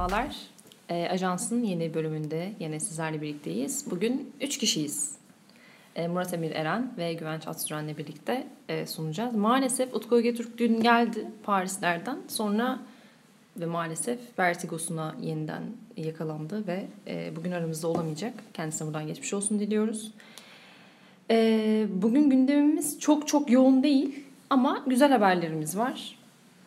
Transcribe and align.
Merhabalar. 0.00 0.36
E, 0.88 1.08
Ajans'ın 1.10 1.62
yeni 1.62 1.94
bölümünde 1.94 2.52
yine 2.60 2.80
sizlerle 2.80 3.22
birlikteyiz. 3.22 3.90
Bugün 3.90 4.32
üç 4.40 4.58
kişiyiz. 4.58 5.16
E, 5.96 6.08
Murat 6.08 6.34
Emir 6.34 6.50
Eren 6.50 6.92
ve 6.98 7.14
Güvenç 7.14 7.48
Atsüren'le 7.48 7.98
birlikte 7.98 8.46
e, 8.68 8.86
sunacağız. 8.86 9.34
Maalesef 9.34 9.94
Utku 9.94 10.20
Götürk 10.20 10.58
dün 10.58 10.80
geldi 10.80 11.26
Parislerden. 11.42 12.18
Sonra 12.28 12.78
ve 13.56 13.66
maalesef 13.66 14.18
vertigosuna 14.38 15.16
yeniden 15.20 15.62
yakalandı 15.96 16.66
ve 16.66 16.86
e, 17.06 17.36
bugün 17.36 17.52
aramızda 17.52 17.88
olamayacak. 17.88 18.34
Kendisine 18.54 18.88
buradan 18.88 19.06
geçmiş 19.06 19.34
olsun 19.34 19.60
diliyoruz. 19.60 20.12
E, 21.30 21.86
bugün 21.92 22.30
gündemimiz 22.30 23.00
çok 23.00 23.28
çok 23.28 23.50
yoğun 23.50 23.82
değil 23.82 24.24
ama 24.50 24.84
güzel 24.86 25.12
haberlerimiz 25.12 25.78
var. 25.78 26.18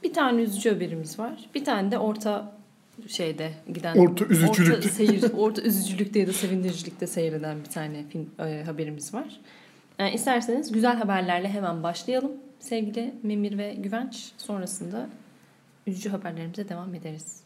Bir 0.03 0.13
tane 0.13 0.41
üzücü 0.41 0.73
haberimiz 0.73 1.19
var. 1.19 1.49
Bir 1.55 1.65
tane 1.65 1.91
de 1.91 1.97
orta 1.97 2.62
şeyde 3.07 3.51
giden 3.73 3.97
Orta 3.97 4.25
üzücülükte. 4.25 4.77
orta, 4.77 4.89
seyir, 4.89 5.23
orta 5.37 5.61
üzücülükte 5.61 6.19
ya 6.19 6.27
da 6.27 6.33
sevindiricilikte 6.33 7.07
seyreden 7.07 7.59
bir 7.59 7.69
tane 7.69 8.03
film 8.09 8.29
e, 8.39 8.63
haberimiz 8.63 9.13
var. 9.13 9.39
E, 9.99 10.13
isterseniz 10.13 10.71
güzel 10.71 10.95
haberlerle 10.95 11.49
hemen 11.49 11.83
başlayalım. 11.83 12.31
Sevgili 12.59 13.13
Memir 13.23 13.57
ve 13.57 13.73
Güvenç 13.73 14.31
sonrasında 14.37 15.09
üzücü 15.87 16.09
haberlerimize 16.09 16.69
devam 16.69 16.95
ederiz. 16.95 17.39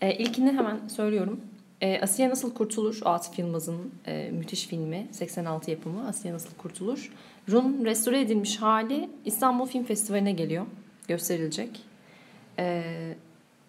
E, 0.00 0.14
ilkini 0.14 0.52
hemen 0.52 0.88
söylüyorum. 0.88 1.40
E, 1.80 2.00
Asiye 2.00 2.30
Nasıl 2.30 2.54
Kurtulur, 2.54 3.00
Atıf 3.04 3.38
Yılmaz'ın 3.38 3.92
e, 4.06 4.30
müthiş 4.30 4.66
filmi, 4.66 5.06
86 5.10 5.70
yapımı 5.70 6.08
Asiye 6.08 6.34
Nasıl 6.34 6.54
Kurtulur. 6.58 7.12
Rum 7.50 7.84
restore 7.84 8.20
edilmiş 8.20 8.56
hali 8.56 9.10
İstanbul 9.24 9.66
Film 9.66 9.84
Festivali'ne 9.84 10.32
geliyor, 10.32 10.66
gösterilecek. 11.08 11.80
E, 12.58 12.82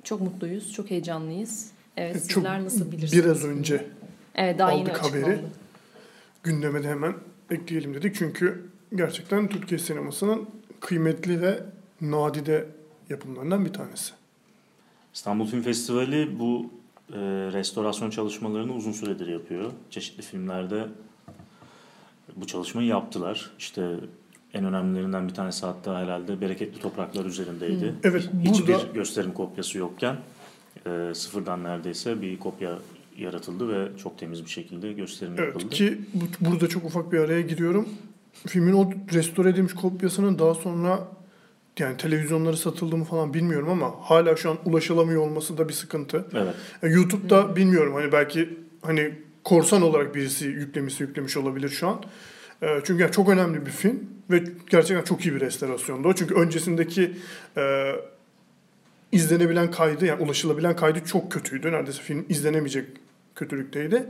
çok 0.06 0.22
mutluyuz, 0.22 0.73
çok 0.73 0.92
heyecanlıyız. 0.92 1.72
Evet, 1.98 2.14
Çok 2.14 2.44
sizler 2.44 2.64
nasıl 2.64 2.92
bilirsiniz? 2.92 3.25
Biraz 3.25 3.45
önce 3.45 3.88
evet, 4.36 4.59
daha 4.59 4.72
aldık 4.72 5.03
haberi. 5.03 5.39
gündeme 6.44 6.84
de 6.84 6.88
hemen 6.88 7.16
ekleyelim 7.52 7.94
dedik. 7.94 8.16
Çünkü 8.16 8.70
gerçekten 8.95 9.47
Türkiye 9.50 9.80
sinemasının 9.80 10.50
kıymetli 10.80 11.42
ve 11.42 11.59
nadide 12.02 12.67
yapımlarından 13.09 13.66
bir 13.66 13.73
tanesi. 13.73 14.14
İstanbul 15.14 15.47
Film 15.47 15.62
Festivali 15.62 16.40
bu 16.40 16.72
e, 17.14 17.17
restorasyon 17.53 18.09
çalışmalarını 18.09 18.73
uzun 18.73 18.92
süredir 18.92 19.28
yapıyor. 19.28 19.72
Çeşitli 19.90 20.22
filmlerde 20.22 20.86
bu 22.36 22.47
çalışmayı 22.47 22.88
yaptılar. 22.88 23.52
İşte 23.59 23.95
en 24.56 24.66
önemlilerinden 24.66 25.28
bir 25.28 25.34
tanesi 25.34 25.66
hatta 25.66 26.00
herhalde 26.00 26.42
Bereketli 26.42 26.80
Topraklar 26.80 27.25
üzerindeydi. 27.25 27.94
Evet 28.03 28.30
Hiçbir 28.44 28.73
burada 28.73 28.84
gösterim 28.94 29.31
kopyası 29.31 29.78
yokken 29.78 30.17
e, 30.88 31.14
sıfırdan 31.14 31.64
neredeyse 31.64 32.22
bir 32.22 32.39
kopya 32.39 32.80
yaratıldı 33.17 33.70
ve 33.70 33.97
çok 33.97 34.17
temiz 34.17 34.45
bir 34.45 34.50
şekilde 34.50 34.94
gösterim 34.94 35.34
evet 35.38 35.47
yapıldı. 35.47 35.70
ki 35.70 35.97
bu, 36.14 36.50
burada 36.50 36.67
çok 36.70 36.86
ufak 36.86 37.12
bir 37.12 37.20
araya 37.20 37.42
giriyorum. 37.42 37.89
Filmin 38.47 38.73
o 38.73 38.92
restore 39.14 39.50
edilmiş 39.50 39.73
kopyasının 39.73 40.39
daha 40.39 40.53
sonra 40.53 41.08
yani 41.80 41.97
televizyonları 41.97 42.58
satıldı 42.58 42.97
mı 42.97 43.03
falan 43.03 43.34
bilmiyorum 43.34 43.69
ama 43.69 43.92
hala 44.02 44.36
şu 44.36 44.52
an 44.52 44.58
ulaşılamıyor 44.66 45.22
olması 45.22 45.58
da 45.58 45.69
bir 45.69 45.73
sıkıntı. 45.73 46.25
Evet. 46.34 46.56
E, 46.84 46.88
YouTube'da 46.88 47.56
bilmiyorum 47.56 47.94
hani 47.94 48.12
belki 48.12 48.59
hani 48.81 49.14
korsan 49.44 49.81
olarak 49.81 50.16
birisi 50.16 50.45
yüklemişse 50.45 51.03
yüklemiş 51.03 51.38
olabilir 51.38 51.69
şu 51.69 51.88
an. 51.88 52.02
E, 52.61 52.67
çünkü 52.84 53.02
yani 53.02 53.11
çok 53.11 53.30
önemli 53.30 53.66
bir 53.66 53.72
film 53.72 54.09
ve 54.31 54.44
gerçekten 54.70 55.03
çok 55.03 55.25
iyi 55.25 55.36
bir 55.36 55.42
restorasyonda 55.42 56.08
o. 56.08 56.14
Çünkü 56.14 56.36
öncesindeki 56.36 57.12
e, 57.58 57.92
izlenebilen 59.12 59.72
kaydı 59.72 60.06
yani 60.06 60.23
ulaşılabilen 60.23 60.75
kaydı 60.75 61.00
çok 61.06 61.31
kötüydü. 61.31 61.72
Neredeyse 61.72 62.02
film 62.02 62.25
izlenemeyecek 62.30 62.86
kötülükteydi. 63.36 64.06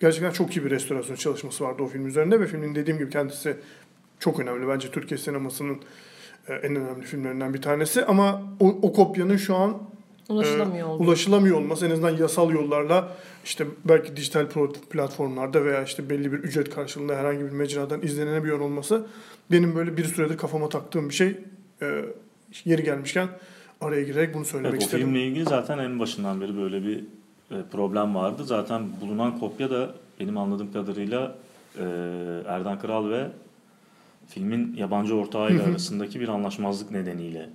Gerçekten 0.00 0.30
çok 0.30 0.56
iyi 0.56 0.64
bir 0.64 0.70
restorasyon 0.70 1.16
çalışması 1.16 1.64
vardı 1.64 1.82
o 1.82 1.86
film 1.86 2.06
üzerinde 2.06 2.40
ve 2.40 2.46
filmin 2.46 2.74
dediğim 2.74 2.98
gibi 2.98 3.10
kendisi 3.10 3.56
çok 4.18 4.40
önemli. 4.40 4.68
Bence 4.68 4.90
Türkiye 4.90 5.18
sinemasının 5.18 5.78
e, 6.48 6.54
en 6.54 6.76
önemli 6.76 7.02
filmlerinden 7.04 7.54
bir 7.54 7.62
tanesi 7.62 8.04
ama 8.04 8.42
o, 8.60 8.68
o 8.82 8.92
kopyanın 8.92 9.36
şu 9.36 9.56
an 9.56 9.82
Ulaşılamıyor 10.28 10.88
e, 10.88 10.92
ulaşılamıyor 10.92 11.56
olması 11.56 11.86
en 11.86 11.90
azından 11.90 12.16
yasal 12.16 12.50
yollarla 12.50 13.08
işte 13.44 13.66
belki 13.84 14.16
dijital 14.16 14.46
platformlarda 14.90 15.64
veya 15.64 15.82
işte 15.82 16.10
belli 16.10 16.32
bir 16.32 16.38
ücret 16.38 16.70
karşılığında 16.74 17.16
herhangi 17.16 17.44
bir 17.44 17.50
mecradan 17.50 18.02
izlenebiliyor 18.02 18.60
olması 18.60 19.06
benim 19.50 19.76
böyle 19.76 19.96
bir 19.96 20.04
süredir 20.04 20.36
kafama 20.36 20.68
taktığım 20.68 21.08
bir 21.08 21.14
şey. 21.14 21.36
E, 21.82 22.04
yeri 22.64 22.84
gelmişken 22.84 23.28
araya 23.80 24.02
girerek 24.02 24.34
bunu 24.34 24.44
söylemek 24.44 24.72
Evet, 24.72 24.82
o 24.82 24.84
istedim. 24.84 25.04
filmle 25.06 25.26
ilgili 25.26 25.44
zaten 25.44 25.78
en 25.78 25.98
başından 25.98 26.40
beri 26.40 26.56
böyle 26.56 26.82
bir 26.82 26.98
e, 27.50 27.56
problem 27.72 28.14
vardı. 28.14 28.44
Zaten 28.44 28.82
bulunan 29.00 29.38
kopya 29.38 29.70
da 29.70 29.94
benim 30.20 30.38
anladığım 30.38 30.72
kadarıyla 30.72 31.34
e, 31.78 31.82
Erdan 32.46 32.78
Kral 32.78 33.10
ve 33.10 33.26
filmin 34.28 34.74
yabancı 34.76 35.14
ortağıyla 35.16 35.64
arasındaki 35.64 36.20
bir 36.20 36.28
anlaşmazlık 36.28 36.90
nedeniyle 36.90 37.50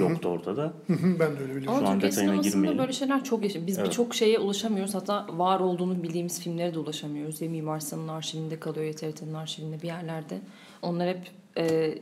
yoktu 0.00 0.28
ortada. 0.28 0.62
Hı 0.86 0.92
hı, 0.92 1.18
ben 1.20 1.36
de 1.36 1.40
öyle 1.42 1.56
biliyorum. 1.56 1.68
Ama 1.68 1.80
Şu 1.80 1.86
an 1.86 1.92
Türkiye 1.92 2.10
detayına 2.12 2.30
sinemasında 2.30 2.50
girmeyelim. 2.50 2.78
böyle 2.78 2.92
şeyler 2.92 3.24
çok 3.24 3.42
yaşıyor. 3.42 3.66
Biz 3.66 3.78
Evet. 3.78 3.88
birçok 3.88 4.14
şeye 4.14 4.38
ulaşamıyoruz. 4.38 4.94
Hatta 4.94 5.26
var 5.30 5.60
olduğunu 5.60 6.02
bildiğimiz 6.02 6.40
filmlere 6.40 6.74
de 6.74 6.78
ulaşamıyoruz. 6.78 7.40
Ya 7.42 7.50
Mimar 7.50 7.80
Sinan'ın 7.80 8.08
arşivinde 8.08 8.60
kalıyor, 8.60 8.86
ya 8.86 8.92
TRT'nin 8.92 9.34
arşivinde 9.34 9.82
bir 9.82 9.86
yerlerde. 9.86 10.40
Onlar 10.82 11.08
hep 11.08 11.20
e, 11.58 11.94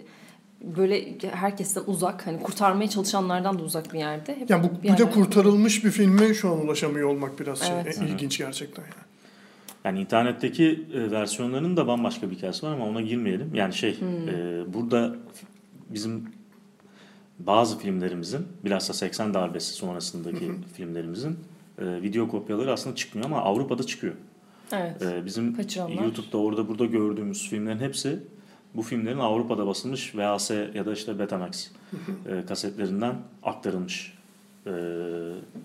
böyle 0.65 1.05
herkesten 1.33 1.83
uzak, 1.87 2.27
hani 2.27 2.43
kurtarmaya 2.43 2.89
çalışanlardan 2.91 3.59
da 3.59 3.63
uzak 3.63 3.93
bir 3.93 3.99
yerde. 3.99 4.37
Hep 4.37 4.51
Yani 4.51 4.65
bu 4.71 4.83
bir 4.83 4.93
bir 4.93 4.99
de 4.99 5.11
kurtarılmış 5.11 5.85
bir 5.85 5.91
filme 5.91 6.35
şu 6.35 6.51
an 6.53 6.59
ulaşamıyor 6.65 7.09
olmak 7.09 7.41
biraz 7.41 7.59
şey, 7.59 7.77
Evet. 7.81 8.03
e, 8.03 8.07
ilginç 8.09 8.39
gerçekten 8.39 8.83
yani. 8.83 8.93
Yani 9.85 10.01
internetteki 10.01 10.87
e, 10.95 11.11
versiyonlarının 11.11 11.77
da 11.77 11.87
bambaşka 11.87 12.31
bir 12.31 12.37
hikayesi 12.37 12.67
var 12.67 12.73
ama 12.73 12.87
ona 12.87 13.01
girmeyelim. 13.01 13.55
Yani 13.55 13.75
şey 13.75 13.91
e, 13.91 14.63
burada 14.75 15.17
bizim 15.89 16.25
bazı 17.39 17.79
filmlerimizin 17.79 18.47
bilhassa 18.65 18.93
80 18.93 19.35
darbesi 19.35 19.73
sonrasındaki 19.75 20.53
filmlerimizin 20.75 21.39
e, 21.79 22.03
video 22.03 22.29
kopyaları 22.29 22.73
aslında 22.73 22.97
çıkmıyor 22.97 23.27
ama 23.27 23.43
Avrupa'da 23.43 23.83
çıkıyor. 23.83 24.15
Evet. 24.73 25.03
E, 25.03 25.25
bizim 25.27 25.55
Kaçıranlar. 25.55 26.03
YouTube'da 26.03 26.39
orada 26.39 26.69
burada 26.69 26.85
gördüğümüz 26.85 27.49
filmlerin 27.49 27.79
hepsi 27.79 28.19
bu 28.75 28.83
filmlerin 28.83 29.19
Avrupa'da 29.19 29.67
basılmış 29.67 30.15
VHS 30.15 30.51
ya 30.51 30.87
da 30.87 30.93
işte 30.93 31.19
Betamax 31.19 31.69
e, 32.27 32.47
kasetlerinden 32.47 33.15
aktarılmış 33.43 34.20
e, 34.67 34.73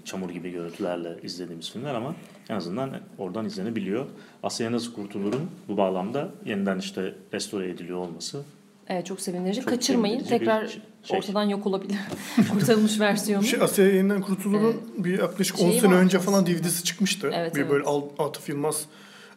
çamur 0.06 0.30
gibi 0.30 0.52
görüntülerle 0.52 1.18
izlediğimiz 1.24 1.72
filmler 1.72 1.94
ama 1.96 2.16
en 2.50 2.56
azından 2.56 2.92
oradan 3.18 3.46
izlenebiliyor. 3.46 4.06
Asya 4.44 4.72
Nasıl 4.72 4.94
Kurtulur'un 4.94 5.50
bu 5.68 5.78
bağlamda 5.78 6.30
yeniden 6.46 6.80
işte 6.80 7.14
restore 7.34 7.70
ediliyor 7.70 7.98
olması 7.98 8.44
Evet 8.88 9.06
çok 9.06 9.22
sevindirici. 9.22 9.62
Çok 9.62 9.70
Kaçırmayın. 9.70 10.14
sevindirici 10.14 10.40
Tekrar 10.40 10.68
şey. 11.04 11.18
ortadan 11.18 11.44
yok 11.44 11.68
olabilir. 11.68 11.98
Kurtarılmış 12.52 13.00
versiyonu. 13.00 13.44
Şey, 13.44 13.62
Asya 13.62 13.86
Yayından 13.86 14.22
Kurtulur'un 14.22 14.82
bir 14.98 15.20
yaklaşık 15.20 15.60
10 15.60 15.70
Şeyi 15.70 15.82
sene 15.82 15.94
var 15.94 16.00
önce 16.00 16.20
falan 16.20 16.46
DVD'si 16.46 16.84
çıkmıştı. 16.84 17.32
Evet, 17.34 17.56
bir 17.56 17.62
evet. 17.62 17.72
böyle 17.72 17.86
Atıf 18.20 18.50
Yılmaz 18.50 18.86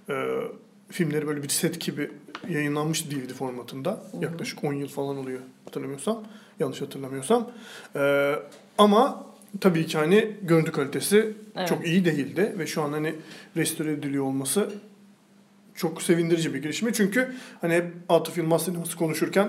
e, 0.08 0.14
filmleri 0.88 1.26
böyle 1.26 1.42
bir 1.42 1.48
set 1.48 1.80
gibi 1.80 2.10
yayınlanmış 2.48 3.10
DVD 3.10 3.30
formatında. 3.30 4.02
Yaklaşık 4.20 4.64
10 4.64 4.72
yıl 4.72 4.88
falan 4.88 5.16
oluyor 5.16 5.40
hatırlamıyorsam. 5.64 6.24
Yanlış 6.60 6.82
hatırlamıyorsam. 6.82 7.50
E, 7.96 8.34
ama 8.78 9.27
tabii 9.60 9.86
ki 9.86 9.98
hani 9.98 10.30
görüntü 10.42 10.72
kalitesi 10.72 11.34
Evet. 11.56 11.68
çok 11.68 11.86
iyi 11.86 12.04
değildi 12.04 12.54
ve 12.58 12.66
şu 12.66 12.82
an 12.82 12.92
hani 12.92 13.14
restore 13.56 13.92
ediliyor 13.92 14.24
olması 14.24 14.70
çok 15.74 16.02
sevindirici 16.02 16.54
bir 16.54 16.62
gelişme. 16.62 16.92
Çünkü 16.92 17.34
hani 17.60 17.74
hep 17.74 17.84
Atıf 18.08 18.38
Yılmaz 18.38 18.64
sineması 18.64 18.96
konuşurken 18.96 19.48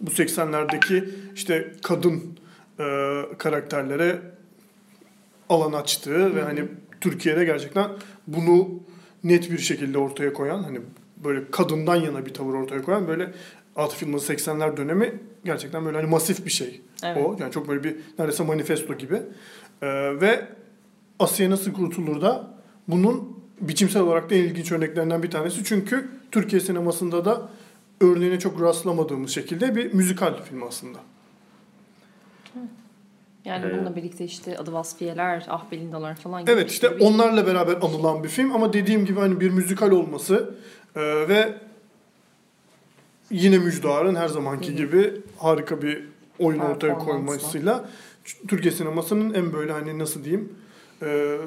bu 0.00 0.10
80'lerdeki 0.10 1.08
işte 1.34 1.72
kadın 1.82 2.38
e, 2.80 2.84
karakterlere 3.38 4.18
alan 5.48 5.72
açtığı 5.72 6.36
ve 6.36 6.42
hani 6.42 6.64
Türkiye'de 7.00 7.44
gerçekten 7.44 7.90
bunu 8.26 8.68
net 9.24 9.50
bir 9.50 9.58
şekilde 9.58 9.98
ortaya 9.98 10.32
koyan 10.32 10.62
hani 10.62 10.80
böyle 11.24 11.50
kadından 11.50 11.96
yana 11.96 12.26
bir 12.26 12.34
tavır 12.34 12.54
ortaya 12.54 12.82
koyan 12.82 13.08
böyle 13.08 13.32
Atıf 13.76 14.02
Yılmaz 14.02 14.30
80'ler 14.30 14.76
dönemi 14.76 15.14
gerçekten 15.44 15.84
böyle 15.84 15.96
hani 15.98 16.10
masif 16.10 16.44
bir 16.46 16.50
şey 16.50 16.80
Evet. 17.02 17.24
o. 17.26 17.36
Yani 17.40 17.52
çok 17.52 17.68
böyle 17.68 17.84
bir 17.84 17.96
neredeyse 18.18 18.44
manifesto 18.44 18.94
gibi. 18.94 19.14
E, 19.82 19.86
ve 20.20 20.46
Asya 21.18 21.50
Nasıl 21.50 21.72
Kurtulur 21.72 22.20
da 22.20 22.50
bunun 22.88 23.36
biçimsel 23.60 24.02
olarak 24.02 24.30
da 24.30 24.34
en 24.34 24.42
ilginç 24.42 24.72
örneklerinden 24.72 25.22
bir 25.22 25.30
tanesi. 25.30 25.64
Çünkü 25.64 26.08
Türkiye 26.32 26.60
sinemasında 26.60 27.24
da 27.24 27.48
örneğine 28.00 28.38
çok 28.38 28.60
rastlamadığımız 28.60 29.30
şekilde 29.30 29.76
bir 29.76 29.94
müzikal 29.94 30.42
film 30.42 30.62
aslında. 30.62 30.98
Yani 33.44 33.64
Evet. 33.66 33.76
bununla 33.78 33.96
birlikte 33.96 34.24
işte 34.24 34.58
Adı 34.58 34.72
Vasfiyeler, 34.72 35.46
Ah 35.48 35.64
Belindalar 35.72 36.14
falan 36.16 36.42
gibi. 36.42 36.50
Evet 36.50 36.70
işte 36.70 36.96
bir- 36.96 37.04
onlarla 37.04 37.46
beraber 37.46 37.72
anılan 37.76 38.24
bir 38.24 38.28
film 38.28 38.52
ama 38.54 38.72
dediğim 38.72 39.06
gibi 39.06 39.20
hani 39.20 39.40
bir 39.40 39.50
müzikal 39.50 39.90
olması 39.90 40.54
e, 40.96 41.00
ve 41.28 41.54
yine 43.30 43.58
Müjdar'ın 43.58 44.14
her 44.14 44.28
zamanki 44.28 44.68
Hı 44.68 44.72
hı. 44.72 44.76
gibi 44.76 45.12
harika 45.38 45.82
bir 45.82 46.04
oyun 46.38 46.58
ortaya 46.58 46.98
koymasıyla 46.98 47.88
Türkiye 48.48 48.72
sinemasının 48.72 49.34
en 49.34 49.52
böyle 49.52 49.72
hani 49.72 49.98
nasıl 49.98 50.24
diyeyim 50.24 50.52
e, 51.02 51.38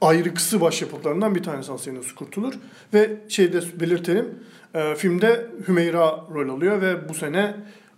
ayrıksı 0.00 0.60
başyapıtlarından 0.60 1.34
bir 1.34 1.42
tanesi 1.42 1.72
Asya 1.72 1.94
Nasıl 1.94 2.14
Kurtulur. 2.14 2.54
Ve 2.94 3.16
şeyde 3.28 3.60
belirtelim, 3.80 4.26
e, 4.74 4.94
filmde 4.94 5.46
Hümeyra 5.68 6.24
rol 6.34 6.48
alıyor 6.48 6.82
ve 6.82 7.08
bu 7.08 7.14
sene 7.14 7.54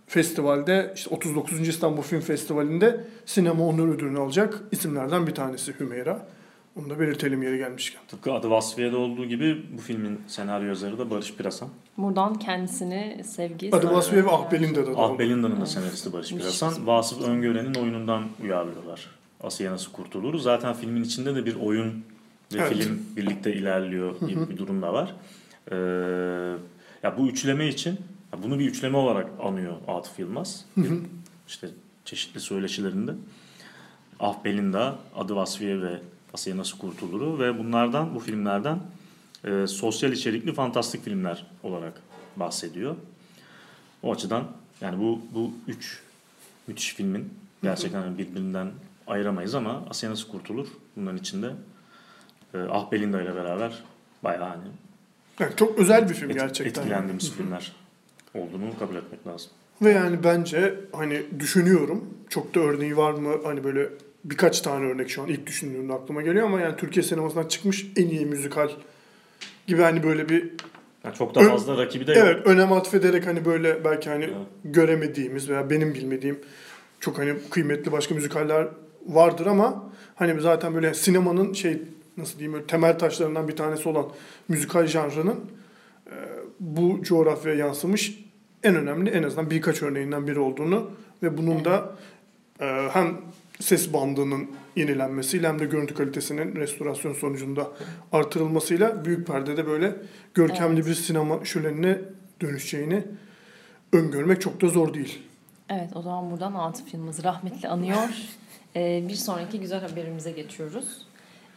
festivalde 0.07 0.93
işte 0.95 1.15
39. 1.15 1.67
İstanbul 1.67 2.01
Film 2.01 2.21
Festivali'nde 2.21 3.03
sinema 3.25 3.67
onur 3.67 3.95
ödülünü 3.95 4.19
alacak 4.19 4.61
isimlerden 4.71 5.27
bir 5.27 5.35
tanesi 5.35 5.79
Hümeyra. 5.79 6.27
Onu 6.75 6.89
da 6.89 6.99
belirtelim 6.99 7.43
yeri 7.43 7.57
gelmişken. 7.57 8.01
Tıpkı 8.07 8.33
adı 8.33 8.49
Vasfiye'de 8.49 8.95
olduğu 8.95 9.25
gibi 9.25 9.65
bu 9.77 9.81
filmin 9.81 10.21
senaryo 10.27 10.67
yazarı 10.67 10.97
da 10.99 11.09
Barış 11.09 11.35
Pirasan. 11.35 11.69
Buradan 11.97 12.35
kendisini 12.35 13.21
sevgi... 13.23 13.75
Adı 13.75 13.91
Vasfiye 13.91 14.25
ve 14.25 14.29
Ah 14.29 14.51
Belinda'da 14.51 14.93
da. 14.93 14.97
Ah. 14.97 15.19
Belinda'nın 15.19 15.61
da 15.61 15.65
senaristi 15.65 16.13
Barış. 16.13 16.29
Pirasan. 16.29 16.87
Vasıf 16.87 17.21
Öngören'in 17.27 17.73
oyunundan 17.73 18.23
uyarlıyorlar. 18.43 19.09
Asiye 19.41 19.71
Nasıl 19.71 19.91
Kurtulur. 19.91 20.39
Zaten 20.39 20.73
filmin 20.73 21.03
içinde 21.03 21.35
de 21.35 21.45
bir 21.45 21.55
oyun 21.55 22.03
ve 22.53 22.57
Evet. 22.57 22.69
film 22.73 23.01
birlikte 23.17 23.53
ilerliyor 23.53 24.19
gibi 24.19 24.49
bir 24.49 24.57
durum 24.57 24.81
da 24.81 24.93
var. 24.93 25.15
Ee, 25.71 25.75
ya 27.03 27.17
bu 27.17 27.27
üçleme 27.27 27.67
için 27.67 27.91
ya 28.33 28.43
bunu 28.43 28.59
bir 28.59 28.65
üçleme 28.65 28.97
olarak 28.97 29.27
anıyor 29.43 29.73
Atıf 29.87 30.19
Yılmaz. 30.19 30.65
Bir, 30.77 30.91
işte 31.47 31.69
çeşitli 32.05 32.39
söyleşilerinde. 32.39 33.11
Ah 34.19 34.35
Belinda, 34.45 34.95
Adı 35.15 35.35
Vasfiye 35.35 35.81
ve 35.81 35.99
Asiye 36.33 36.57
Nasıl 36.57 36.77
Kurtulur'u 36.77 37.39
ve 37.39 37.59
bunlardan 37.59 38.15
bu 38.15 38.19
filmlerden 38.19 38.79
e, 39.45 39.67
sosyal 39.67 40.11
içerikli 40.11 40.53
fantastik 40.53 41.03
filmler 41.03 41.45
olarak 41.63 41.93
bahsediyor. 42.35 42.95
O 44.03 44.11
açıdan 44.13 44.43
yani 44.81 44.99
bu 44.99 45.21
bu 45.33 45.51
üç 45.67 45.99
müthiş 46.67 46.93
filmin 46.95 47.33
gerçekten 47.63 48.01
hani 48.01 48.17
birbirinden 48.17 48.71
ayıramayız 49.07 49.55
ama 49.55 49.83
Asya 49.89 50.09
Nasıl 50.11 50.27
Kurtulur 50.31 50.67
bunların 50.95 51.17
içinde 51.19 51.51
e, 52.53 52.57
Ah 52.71 52.91
Belinda 52.91 53.21
ile 53.21 53.35
beraber 53.35 53.83
bayağı 54.23 54.43
hani 54.49 54.63
Yani 55.39 55.55
çok 55.55 55.79
özel 55.79 56.09
bir 56.09 56.13
film 56.13 56.29
et- 56.29 56.35
gerçekten. 56.39 56.81
etkilendiğimiz 56.81 57.31
filmler 57.31 57.71
olduğunu 58.35 58.79
kabul 58.79 58.95
etmek 58.95 59.27
lazım. 59.27 59.51
Ve 59.81 59.91
yani 59.91 60.23
bence 60.23 60.79
hani 60.93 61.23
düşünüyorum 61.39 62.13
çok 62.29 62.55
da 62.55 62.59
örneği 62.59 62.97
var 62.97 63.11
mı 63.13 63.33
hani 63.43 63.63
böyle 63.63 63.89
birkaç 64.23 64.61
tane 64.61 64.85
örnek 64.85 65.09
şu 65.09 65.21
an 65.21 65.27
ilk 65.27 65.47
düşündüğümde 65.47 65.93
aklıma 65.93 66.21
geliyor 66.21 66.45
ama 66.45 66.61
yani 66.61 66.77
Türkiye 66.77 67.03
sinemasından 67.03 67.47
çıkmış 67.47 67.85
en 67.97 68.07
iyi 68.07 68.25
müzikal 68.25 68.69
gibi 69.67 69.81
hani 69.81 70.03
böyle 70.03 70.29
bir 70.29 70.51
Yani 71.03 71.15
çok 71.15 71.35
da 71.35 71.41
fazla 71.41 71.77
rakibi 71.77 72.07
de 72.07 72.13
yok. 72.13 72.21
evet 72.25 72.47
önem 72.47 72.73
atfederek 72.73 73.27
hani 73.27 73.45
böyle 73.45 73.85
belki 73.85 74.09
hani 74.09 74.23
Evet. 74.23 74.35
göremediğimiz 74.63 75.49
veya 75.49 75.69
benim 75.69 75.93
bilmediğim 75.93 76.39
çok 76.99 77.17
hani 77.17 77.33
kıymetli 77.49 77.91
başka 77.91 78.15
müzikaller 78.15 78.67
vardır 79.07 79.45
ama 79.45 79.91
hani 80.15 80.41
zaten 80.41 80.75
böyle 80.75 80.93
sinemanın 80.93 81.53
şey 81.53 81.81
nasıl 82.17 82.39
diyeyim 82.39 82.53
böyle 82.53 82.67
temel 82.67 82.99
taşlarından 82.99 83.47
bir 83.47 83.55
tanesi 83.55 83.89
olan 83.89 84.05
müzikal 84.47 84.87
janrının 84.87 85.39
e, 86.07 86.13
bu 86.59 86.99
coğrafyaya 87.03 87.57
yansımış 87.57 88.19
en 88.63 88.75
önemli 88.75 89.09
en 89.09 89.23
azından 89.23 89.49
birkaç 89.49 89.81
örneğinden 89.83 90.27
biri 90.27 90.39
olduğunu 90.39 90.91
ve 91.23 91.37
bunun 91.37 91.65
da 91.65 91.95
e, 92.59 92.65
hem 92.91 93.17
ses 93.59 93.93
bandının 93.93 94.51
yenilenmesiyle 94.75 95.47
hem 95.47 95.59
de 95.59 95.65
görüntü 95.65 95.93
kalitesinin 95.93 96.55
restorasyon 96.55 97.13
sonucunda 97.13 97.67
artırılmasıyla 98.11 99.05
büyük 99.05 99.27
perdede 99.27 99.67
böyle 99.67 99.95
görkemli 100.33 100.75
Evet. 100.79 100.87
bir 100.87 100.93
sinema 100.93 101.45
şölenine 101.45 101.97
dönüşeceğini 102.41 103.03
öngörmek 103.93 104.41
çok 104.41 104.61
da 104.61 104.67
zor 104.67 104.93
değil. 104.93 105.21
Evet 105.69 105.89
o 105.95 106.01
zaman 106.01 106.31
buradan 106.31 106.53
Atıf 106.53 106.93
Yılmaz'ı 106.93 107.23
rahmetli 107.23 107.67
anıyor. 107.67 107.97
Ee, 108.75 109.03
bir 109.09 109.13
sonraki 109.13 109.59
güzel 109.59 109.81
haberimize 109.89 110.31
geçiyoruz. 110.31 111.07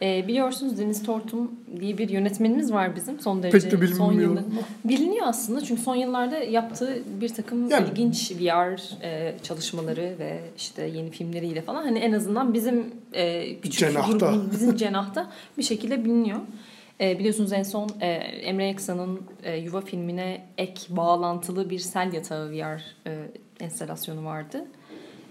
Ee, 0.01 0.27
biliyorsunuz 0.27 0.79
Deniz 0.79 1.03
Tortum 1.03 1.51
diye 1.79 1.97
bir 1.97 2.09
yönetmenimiz 2.09 2.73
var 2.73 2.95
bizim 2.95 3.19
son 3.19 3.43
derece. 3.43 3.69
Pek 3.69 3.81
de 3.81 3.87
son 3.87 4.13
yıllar- 4.13 4.43
Biliniyor 4.85 5.25
aslında 5.27 5.61
çünkü 5.61 5.81
son 5.81 5.95
yıllarda 5.95 6.37
yaptığı 6.37 7.03
bir 7.21 7.29
takım 7.29 7.69
Yani- 7.69 7.87
ilginç 7.89 8.31
VR 8.31 8.81
e, 9.03 9.35
çalışmaları 9.43 10.15
ve 10.19 10.39
işte 10.57 10.83
yeni 10.83 11.09
filmleriyle 11.11 11.61
falan 11.61 11.83
hani 11.83 11.99
en 11.99 12.11
azından 12.11 12.53
bizim 12.53 12.91
e, 13.13 13.55
küçük 13.61 13.79
Cenahta. 13.79 14.11
grubumuz, 14.27 14.51
bizim 14.51 14.75
cenahta 14.75 15.31
bir 15.57 15.63
şekilde 15.63 16.05
biliniyor. 16.05 16.39
E, 17.01 17.19
biliyorsunuz 17.19 17.53
en 17.53 17.63
son 17.63 17.89
e, 18.01 18.07
Emre 18.07 18.65
Yaksan'ın 18.67 19.19
e, 19.43 19.57
Yuva 19.57 19.81
filmine 19.81 20.45
ek 20.57 20.81
bağlantılı 20.89 21.69
bir 21.69 21.79
sel 21.79 22.13
yatağı 22.13 22.51
VR 22.51 22.81
e, 23.07 23.17
enstalasyonu 23.59 24.25
vardı. 24.25 24.65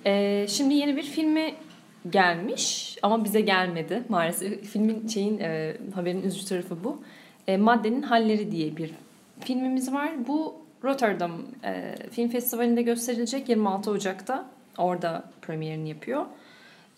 E, 0.06 0.46
şimdi 0.48 0.74
yeni 0.74 0.96
bir 0.96 1.02
filmi 1.02 1.54
gelmiş 2.10 2.98
ama 3.02 3.24
bize 3.24 3.40
gelmedi 3.40 4.02
maalesef. 4.08 4.62
Filmin 4.64 5.08
şeyin 5.08 5.38
e, 5.38 5.76
haberin 5.94 6.22
üzücü 6.22 6.46
tarafı 6.46 6.84
bu. 6.84 7.02
E, 7.46 7.56
Maddenin 7.56 8.02
Halleri 8.02 8.52
diye 8.52 8.76
bir 8.76 8.90
filmimiz 9.40 9.92
var. 9.92 10.10
Bu 10.28 10.54
Rotterdam 10.84 11.32
e, 11.64 11.94
Film 12.10 12.28
Festivali'nde 12.28 12.82
gösterilecek 12.82 13.48
26 13.48 13.90
Ocak'ta. 13.90 14.46
Orada 14.78 15.24
premierini 15.42 15.88
yapıyor. 15.88 16.26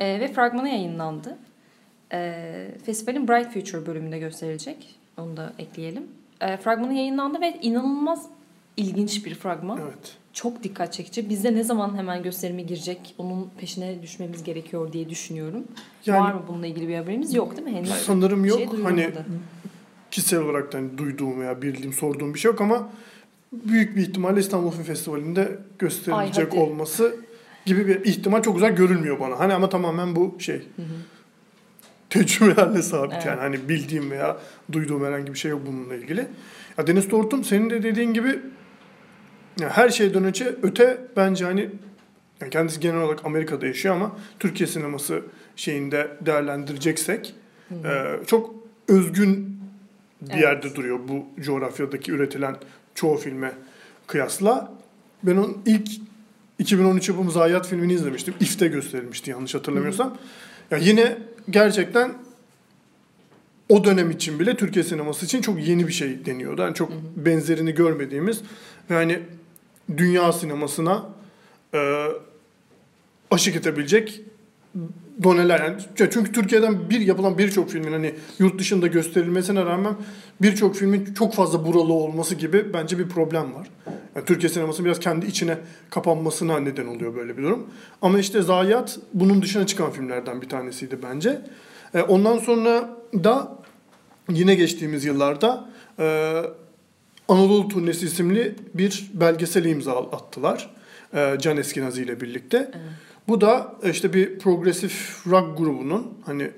E, 0.01 0.21
ve 0.21 0.29
fragmanı 0.29 0.69
yayınlandı. 0.69 1.39
E, 2.13 2.69
festivalin 2.85 3.29
Bright 3.29 3.51
Future 3.51 3.87
bölümünde 3.87 4.19
gösterilecek. 4.19 4.95
Onu 5.19 5.37
da 5.37 5.53
ekleyelim. 5.59 6.09
E, 6.41 6.57
fragmanı 6.57 6.95
yayınlandı 6.95 7.41
ve 7.41 7.59
inanılmaz 7.63 8.36
ilginç 8.77 9.27
bir 9.27 9.35
fragman. 9.35 9.79
Evet. 9.83 10.17
Çok 10.33 10.63
dikkat 10.63 10.93
çekici. 10.93 11.29
Biz 11.29 11.45
de 11.45 11.55
ne 11.55 11.65
zaman 11.65 11.97
hemen 11.97 12.23
gösterime 12.23 12.63
girecek, 12.63 13.15
onun 13.19 13.51
peşine 13.61 14.03
düşmemiz 14.03 14.43
gerekiyor 14.45 14.93
diye 14.93 15.09
düşünüyorum. 15.09 15.65
Yani 16.07 16.21
Var 16.21 16.33
mı 16.33 16.43
bununla 16.49 16.67
ilgili 16.67 16.89
bir 16.89 16.97
haberimiz? 16.97 17.35
Yok 17.35 17.57
değil 17.57 17.69
mi 17.69 17.75
henüz? 17.75 17.91
sanırım 17.91 18.45
Bir 18.45 18.49
yok. 18.49 18.59
şey 18.59 18.83
hani 18.83 19.11
kişisel 20.11 20.41
olarak 20.41 20.73
da 20.73 20.79
hani 20.79 20.99
duyduğum 20.99 21.41
veya 21.41 21.63
bildiğim, 21.63 21.93
sorduğum 21.93 22.35
bir 22.35 22.39
şey 22.39 22.51
yok 22.51 22.61
ama 22.61 22.89
büyük 23.53 23.97
bir 23.97 24.03
ihtimalle 24.03 24.41
İstanbul 24.41 24.71
Film 24.71 24.83
Festivali'nde 24.85 25.59
gösterilecek 25.79 26.39
Ay, 26.53 26.59
hadi. 26.61 26.71
olması 26.71 27.17
gibi 27.67 27.87
bir 27.87 28.05
ihtimal 28.05 28.43
çok 28.43 28.55
güzel 28.55 28.77
görülmüyor 28.77 29.21
bana. 29.21 29.39
Hani 29.39 29.55
ama 29.55 29.69
tamamen 29.69 30.17
bu 30.17 30.37
şey 30.39 30.57
Hı 30.57 30.83
hı. 30.83 30.87
tecrübelerle 32.11 32.83
sabit 32.83 33.13
Evet. 33.15 33.27
yani 33.27 33.41
hani 33.41 33.69
bildiğim 33.69 34.11
veya 34.11 34.37
duyduğum 34.73 35.05
herhangi 35.05 35.33
bir 35.35 35.39
şey 35.39 35.51
yok 35.51 35.61
bununla 35.67 35.95
ilgili. 35.95 36.27
Ya 36.79 36.87
Deniz 36.87 37.09
Tortum 37.09 37.45
senin 37.45 37.71
de 37.71 37.83
dediğin 37.83 38.15
gibi 38.15 38.41
ya 39.61 39.71
her 39.71 39.89
şeyden 39.89 40.25
önce 40.25 40.55
öte 40.63 40.99
bence 41.17 41.45
hani 41.45 41.71
yani 42.41 42.51
kendisi 42.51 42.81
genel 42.81 43.01
olarak 43.01 43.25
Amerika'da 43.25 43.67
yaşıyor 43.67 43.95
ama 43.95 44.17
Türkiye 44.39 44.67
sineması 44.67 45.21
şeyinde 45.57 46.11
değerlendireceksek 46.21 47.35
Hı 47.69 47.75
hı. 47.75 47.89
ee, 47.89 48.27
çok 48.27 48.55
özgün 48.89 49.57
bir 50.23 50.31
Evet. 50.31 50.43
yerde 50.43 50.75
duruyor 50.75 50.99
bu 51.09 51.27
coğrafyadaki 51.43 52.13
üretilen 52.13 52.57
çoğu 52.95 53.17
filme 53.17 53.53
kıyasla. 54.07 54.73
Ben 55.23 55.37
onun 55.37 55.59
ilk 55.67 55.89
2013 56.59 57.09
yapımı 57.09 57.31
Zayiat 57.31 57.69
filmini 57.69 57.93
izlemiştim. 57.93 58.35
İF'te 58.41 58.69
gösterilmişti 58.69 59.31
yanlış 59.31 59.55
hatırlamıyorsam. 59.55 60.19
Ya 60.71 60.79
yine 60.79 61.19
gerçekten 61.51 62.13
o 63.69 63.85
dönem 63.85 64.11
için 64.11 64.39
bile 64.39 64.57
Türkiye 64.57 64.85
sineması 64.85 65.25
için 65.27 65.41
çok 65.43 65.67
yeni 65.67 65.89
bir 65.89 65.93
şey 65.93 66.27
deniyordu. 66.27 66.63
Yani 66.63 66.75
çok 66.75 66.93
benzerini 67.17 67.75
görmediğimiz 67.75 68.41
ve 68.91 68.95
hani 68.95 69.21
dünya 69.97 70.33
sinemasına 70.33 71.07
e, 71.75 72.07
aşık 73.31 73.57
edebilecek 73.57 74.21
doneler. 75.23 75.61
Yani 75.61 75.81
çünkü 76.11 76.33
Türkiye'den 76.33 76.91
bir 76.91 77.01
yapılan 77.01 77.39
birçok 77.39 77.71
filmin 77.71 77.93
hani 77.93 78.15
yurt 78.39 78.59
dışında 78.59 78.87
gösterilmesine 78.87 79.65
rağmen 79.65 79.95
birçok 80.43 80.77
filmin 80.77 81.15
çok 81.15 81.35
fazla 81.35 81.67
buralı 81.67 81.93
olması 81.93 82.35
gibi 82.35 82.73
bence 82.73 82.99
bir 82.99 83.09
problem 83.09 83.55
var. 83.55 83.71
Yani 84.17 84.25
Türkiye 84.27 84.49
sinemasının 84.51 84.87
biraz 84.87 85.01
kendi 85.01 85.27
içine 85.27 85.59
kapanmasına 85.91 86.59
neden 86.59 86.87
oluyor 86.87 87.15
böyle 87.15 87.39
bir 87.39 87.43
durum. 87.43 87.67
Ama 88.03 88.19
işte 88.19 88.43
Zayiat 88.43 88.99
bunun 89.15 89.43
dışına 89.43 89.67
çıkan 89.67 89.91
filmlerden 89.91 90.43
bir 90.43 90.49
tanesiydi 90.49 90.99
bence. 91.03 91.41
E, 91.95 92.03
ondan 92.03 92.39
sonra 92.39 92.97
da 93.15 93.59
yine 94.29 94.55
geçtiğimiz 94.55 95.05
yıllarda 95.05 95.69
e, 95.99 96.43
Anadolu 97.29 97.69
Turnesi 97.69 98.07
isimli 98.07 98.55
bir 98.75 99.11
belgeseli 99.15 99.71
imza 99.71 99.93
attılar. 99.93 100.71
E, 101.15 101.37
Can 101.41 101.57
Eskenazi 101.57 102.03
ile 102.03 102.21
birlikte. 102.21 102.57
Evet. 102.57 102.87
Bu 103.29 103.41
da 103.41 103.77
işte 103.91 104.13
bir 104.13 104.39
progresif 104.39 105.27
rock 105.27 105.59
grubunun 105.59 106.15
hani 106.27 106.51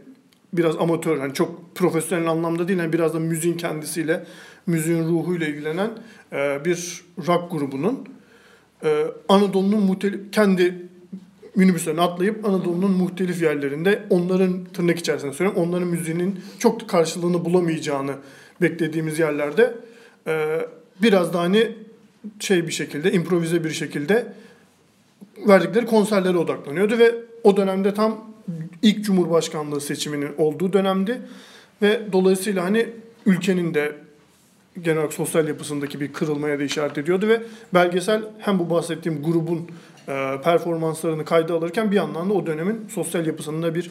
biraz 0.53 0.77
amatör 0.77 1.19
hani 1.19 1.35
çok 1.35 1.75
profesyonel 1.75 2.27
anlamda 2.27 2.69
değil 2.69 2.79
hani 2.79 2.93
biraz 2.93 3.15
da 3.15 3.19
müziğin 3.19 3.57
kendisiyle 3.57 4.25
müziğin 4.67 5.09
ruhuyla 5.09 5.47
ilgilenen 5.47 5.91
e, 6.33 6.65
bir 6.65 7.05
rock 7.27 7.51
grubunun 7.51 8.09
e, 8.85 9.05
Anadolu'nun 9.29 9.83
muhtelif 9.83 10.33
kendi 10.33 10.89
minibüslerine 11.55 12.01
atlayıp 12.01 12.45
Anadolu'nun 12.45 12.91
muhtelif 12.91 13.43
yerlerinde 13.43 14.03
onların 14.11 14.65
tırnak 14.65 14.99
içerisinde 14.99 15.33
söylüyorum 15.33 15.63
onların 15.69 15.89
müziğinin 15.89 16.41
çok 16.59 16.89
karşılığını 16.89 17.45
bulamayacağını 17.45 18.13
beklediğimiz 18.63 19.19
yerlerde 19.19 19.75
e, 20.29 20.67
biraz 21.03 21.33
da 21.33 21.41
hani 21.41 21.73
şey 22.41 22.67
bir 22.67 22.73
şekilde 22.73 23.13
improvize 23.13 23.65
bir 23.65 23.71
şekilde 23.71 24.33
verdikleri 25.49 25.87
konserlere 25.87 26.39
odaklanıyordu 26.39 26.99
ve 26.99 27.15
o 27.45 27.57
dönemde 27.57 27.95
tam 27.95 28.25
ilk 28.83 29.05
Cumhurbaşkanlığı 29.05 29.81
seçiminin 29.81 30.31
olduğu 30.39 30.73
dönemdi 30.73 31.21
ve 31.83 32.01
dolayısıyla 32.13 32.65
hani 32.65 32.87
ülkenin 33.27 33.75
de 33.75 33.93
genel 34.83 34.99
olarak 34.99 35.13
sosyal 35.13 35.49
yapısındaki 35.49 36.01
bir 36.01 36.13
kırılmaya 36.13 36.59
da 36.59 36.63
işaret 36.63 36.99
ediyordu 36.99 37.29
ve 37.29 37.43
belgesel 37.75 38.23
hem 38.39 38.59
bu 38.59 38.71
bahsettiğim 38.71 39.23
grubun 39.23 39.69
e, 40.09 40.41
performanslarını 40.45 41.25
kayda 41.25 41.55
alırken 41.55 41.91
bir 41.91 41.97
yandan 41.97 42.31
da 42.31 42.35
o 42.35 42.47
dönemin 42.47 42.89
sosyal 42.89 43.27
yapısının 43.27 43.75
bir 43.75 43.91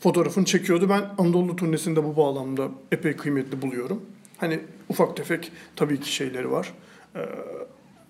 fotoğrafını 0.00 0.44
çekiyordu. 0.44 0.88
Ben 0.88 1.02
Anadolu 1.18 1.56
turnesinde 1.56 2.04
bu 2.04 2.16
bağlamda 2.16 2.68
epey 2.92 3.16
kıymetli 3.16 3.62
buluyorum. 3.62 4.02
Hani 4.36 4.60
ufak 4.88 5.16
tefek 5.16 5.52
tabii 5.76 6.00
ki 6.00 6.12
şeyleri 6.12 6.50
var. 6.50 6.72
E, 7.16 7.20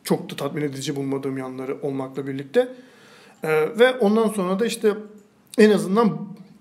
çok 0.05 0.31
da 0.31 0.37
tatmin 0.37 0.63
edici 0.63 0.97
bulmadığım 0.97 1.39
yanları 1.39 1.79
olmakla 1.83 2.27
birlikte. 2.27 2.69
E, 3.43 3.49
ve 3.79 3.93
ondan 3.93 4.29
sonra 4.29 4.59
da 4.59 4.67
işte 4.67 4.95
en 5.59 5.71
azından 5.71 6.19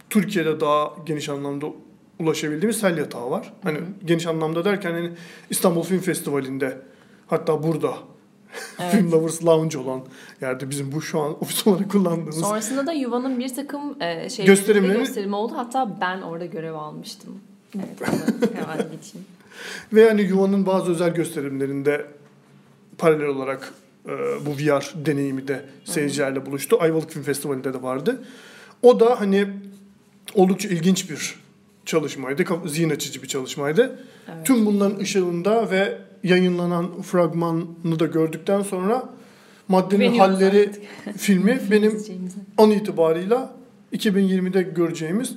Türkiye'de 0.10 0.60
daha 0.60 0.94
geniş 1.06 1.30
anlamda 1.30 1.66
ulaşabildiğimiz 2.20 2.80
sel 2.80 2.98
yatağı 2.98 3.32
var. 3.32 3.54
Hani 3.64 3.80
geniş 4.06 4.28
anlamda 4.28 4.66
derken 4.66 4.92
hani 4.92 5.12
İstanbul 5.50 5.84
Film 5.84 6.00
Festivali'nde 6.00 6.78
hatta 7.28 7.64
burada 7.64 7.94
Evet. 8.80 8.92
Film 8.92 9.12
Lovers 9.12 9.46
Lounge 9.46 9.78
olan 9.78 10.02
yerde 10.42 10.70
bizim 10.70 10.92
bu 10.92 11.02
şu 11.02 11.20
an 11.20 11.44
ofis 11.44 11.68
olarak 11.68 11.92
kullandığımız 11.92 12.40
Sonrasında 12.40 12.88
da 12.88 12.92
Yuva'nın 12.92 13.40
bir 13.40 13.56
takım 13.56 14.02
e, 14.02 14.30
şeylerinde 14.30 14.62
Gösterimleri- 14.62 14.98
gösterimi 14.98 15.36
oldu. 15.36 15.54
Hatta 15.56 15.98
ben 16.02 16.22
orada 16.22 16.46
görev 16.46 16.74
almıştım. 16.74 17.40
Evet, 17.76 18.02
onu 18.10 18.50
hemen 18.54 18.78
geçeyim. 18.78 19.28
Ve 19.94 20.08
hani 20.08 20.22
Yuva'nın 20.22 20.66
bazı 20.66 20.92
özel 20.92 21.14
gösterimlerinde 21.14 22.06
paralel 22.98 23.28
olarak 23.28 23.74
e, 24.06 24.12
bu 24.46 24.52
VR 24.52 25.06
deneyimi 25.06 25.48
de 25.48 25.66
seyircilerle 25.86 26.46
buluştu. 26.46 26.78
Ayvalık 26.80 27.12
Film 27.12 27.24
Festivali'nde 27.24 27.74
de 27.74 27.82
vardı. 27.82 28.24
O 28.82 29.00
da 29.00 29.20
hani 29.20 29.48
oldukça 30.34 30.70
ilginç 30.70 31.10
bir 31.10 31.36
çalışmaydı. 31.86 32.44
Zihin 32.66 32.90
açıcı 32.90 33.24
bir 33.24 33.28
çalışmaydı. 33.28 34.00
Evet. 34.28 34.46
Tüm 34.46 34.66
bunların 34.66 35.00
ışığında 35.00 35.72
ve 35.72 35.98
yayınlanan 36.24 37.02
fragmanını 37.02 38.00
da 38.00 38.06
gördükten 38.06 38.62
sonra 38.62 39.10
Maddenin 39.68 40.00
Güveniyoruz 40.00 40.36
Halleri 40.36 40.72
filmi 41.18 41.62
benim 41.72 42.04
an 42.58 42.72
itibarıyla 42.72 43.56
2020'de 43.94 44.62
göreceğimiz 44.62 45.36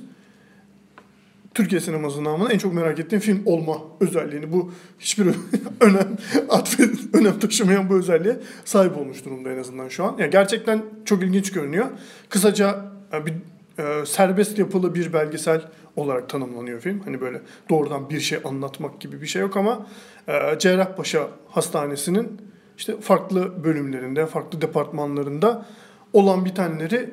Türkiye 1.53 1.81
sineması 1.81 2.23
namına 2.23 2.51
en 2.51 2.57
çok 2.57 2.73
merak 2.73 2.99
ettiğim 2.99 3.21
film 3.21 3.41
olma 3.45 3.77
özelliğini 3.99 4.51
bu 4.51 4.71
hiçbir 4.99 5.27
önem 5.81 6.17
atfed, 6.49 6.95
önem 7.13 7.39
taşımayan 7.39 7.89
bu 7.89 7.95
özelliğe 7.95 8.37
sahip 8.65 8.97
olmuş 8.97 9.25
durumda 9.25 9.51
en 9.51 9.57
azından 9.57 9.87
şu 9.87 10.03
an. 10.03 10.15
Yani 10.19 10.31
gerçekten 10.31 10.83
çok 11.05 11.23
ilginç 11.23 11.51
görünüyor. 11.51 11.85
Kısaca 12.29 12.85
e, 13.13 13.25
bir 13.25 13.33
e, 13.79 14.05
serbest 14.05 14.59
yapılı 14.59 14.95
bir 14.95 15.13
belgesel 15.13 15.61
olarak 15.95 16.29
tanımlanıyor 16.29 16.79
film. 16.79 16.99
Hani 16.99 17.21
böyle 17.21 17.41
doğrudan 17.69 18.09
bir 18.09 18.19
şey 18.19 18.39
anlatmak 18.43 19.01
gibi 19.01 19.21
bir 19.21 19.27
şey 19.27 19.41
yok 19.41 19.57
ama 19.57 19.87
e, 20.27 20.59
Cerrahpaşa 20.59 21.29
Hastanesi'nin 21.47 22.41
işte 22.77 23.01
farklı 23.01 23.63
bölümlerinde, 23.63 24.25
farklı 24.25 24.61
departmanlarında 24.61 25.65
olan 26.13 26.45
bitenleri 26.45 27.09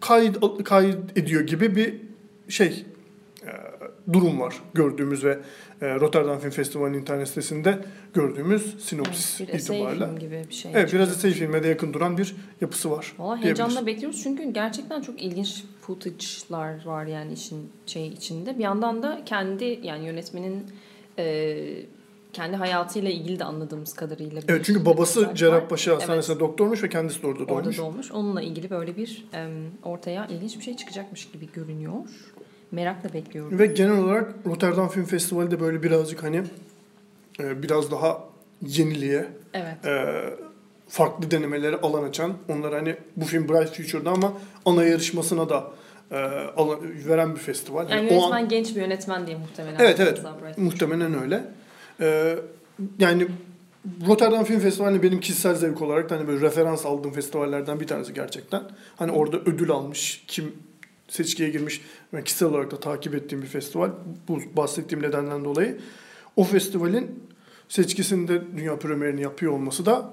kayıt 0.00 0.64
kayıt 0.64 1.18
ediyor 1.18 1.42
gibi 1.42 1.76
bir 1.76 1.94
şey 2.48 2.86
durum 4.12 4.40
var 4.40 4.54
gördüğümüz 4.74 5.24
ve 5.24 5.38
e, 5.80 5.94
Rotterdam 5.94 6.38
Film 6.38 6.50
Festivali'nin 6.50 6.98
internet 7.00 7.28
sitesinde 7.28 7.78
gördüğümüz 8.14 8.74
sinopsis 8.84 9.40
Evet, 9.40 9.54
bir 9.54 9.58
itibariyle. 9.58 10.06
film 10.06 10.18
gibi 10.18 10.44
bir 10.48 10.54
şey. 10.54 10.72
Evet 10.74 10.92
biraz 10.92 11.10
essay 11.10 11.30
filme 11.30 11.62
de 11.62 11.68
yakın 11.68 11.92
duran 11.92 12.18
bir 12.18 12.36
yapısı 12.60 12.90
var. 12.90 13.12
Valla 13.18 13.36
heyecanla 13.42 13.86
bekliyoruz 13.86 14.22
çünkü 14.22 14.52
gerçekten 14.52 15.00
çok 15.02 15.22
ilginç 15.22 15.64
footage'lar 15.80 16.84
var 16.86 17.06
yani 17.06 17.32
işin 17.32 17.70
şey 17.86 18.08
içinde. 18.08 18.58
Bir 18.58 18.62
yandan 18.64 19.02
da 19.02 19.22
kendi 19.26 19.80
yani 19.82 20.06
yönetmenin 20.06 20.66
e, 21.18 21.56
kendi 22.32 22.56
hayatıyla 22.56 23.10
ilgili 23.10 23.38
de 23.38 23.44
anladığımız 23.44 23.94
kadarıyla. 23.94 24.40
Evet 24.48 24.64
çünkü 24.64 24.84
babası. 24.86 25.30
Cerrahpaşa 25.34 25.90
Evet, 25.90 26.00
Hastanesi'nde 26.02 26.40
doktormuş 26.40 26.82
ve 26.82 26.88
kendisi 26.88 27.22
de 27.22 27.26
orada 27.26 27.42
orada 27.42 27.62
doğmuş. 27.64 27.78
doğmuş. 27.78 28.12
Onunla 28.12 28.42
ilgili 28.42 28.70
böyle 28.70 28.96
bir 28.96 29.24
em, 29.32 29.50
ortaya 29.82 30.26
ilginç 30.26 30.58
bir 30.58 30.62
şey 30.64 30.76
çıkacakmış 30.76 31.28
gibi 31.32 31.48
görünüyor. 31.52 31.92
Merakla 32.72 33.12
bekliyorum. 33.12 33.58
Ve 33.58 33.66
genel 33.66 33.98
olarak 33.98 34.34
Rotterdam 34.46 34.88
Film 34.88 35.04
Festivali 35.04 35.50
de 35.50 35.60
böyle 35.60 35.82
birazcık 35.82 36.22
hani 36.22 36.42
e, 37.40 37.62
biraz 37.62 37.90
daha 37.90 38.24
yeniliğe, 38.62 39.26
Evet. 39.54 39.86
e, 39.86 40.14
farklı 40.88 41.30
denemelere 41.30 41.76
alan 41.76 42.02
açan, 42.04 42.32
onlar 42.48 42.74
hani 42.74 42.96
bu 43.16 43.24
film 43.24 43.48
Bright 43.48 43.76
Future'da 43.76 44.10
ama 44.10 44.32
ana 44.64 44.84
yarışmasına 44.84 45.48
da 45.48 45.64
e, 46.10 46.16
alan, 46.56 46.78
veren 47.08 47.34
bir 47.34 47.40
festival. 47.40 47.90
Yani 47.90 47.92
Yani 47.92 48.08
o 48.10 48.14
an- 48.14 48.20
yönetmen 48.20 48.48
genç 48.48 48.76
bir 48.76 48.80
yönetmen 48.80 49.26
diye 49.26 49.36
muhtemelen. 49.36 49.78
Evet, 49.78 50.00
evet. 50.00 50.22
Muhtemelen 50.58 51.22
öyle. 51.22 51.44
Ee, 52.00 52.36
yani 52.98 53.26
Rotterdam 54.06 54.44
Film 54.44 54.60
Festivali 54.60 55.02
benim 55.02 55.20
kişisel 55.20 55.54
zevk 55.54 55.82
olarak 55.82 56.10
hani 56.10 56.28
böyle 56.28 56.40
referans 56.40 56.86
aldığım 56.86 57.12
festivallerden 57.12 57.80
bir 57.80 57.86
tanesi 57.86 58.14
gerçekten. 58.14 58.62
Hani 58.96 59.12
orada 59.12 59.36
ödül 59.36 59.70
almış, 59.70 60.24
kim 60.28 60.52
seçkiye 61.08 61.50
girmiş 61.50 61.80
ben 62.12 62.24
kişisel 62.24 62.48
olarak 62.48 62.70
da 62.70 62.80
takip 62.80 63.14
ettiğim 63.14 63.42
bir 63.42 63.46
festival. 63.48 63.90
Bu 64.28 64.40
bahsettiğim 64.56 65.02
nedenden 65.04 65.44
dolayı. 65.44 65.78
O 66.36 66.44
festivalin 66.44 67.24
seçkisinde 67.68 68.42
dünya 68.56 68.78
premierini 68.78 69.22
yapıyor 69.22 69.52
olması 69.52 69.86
da 69.86 70.10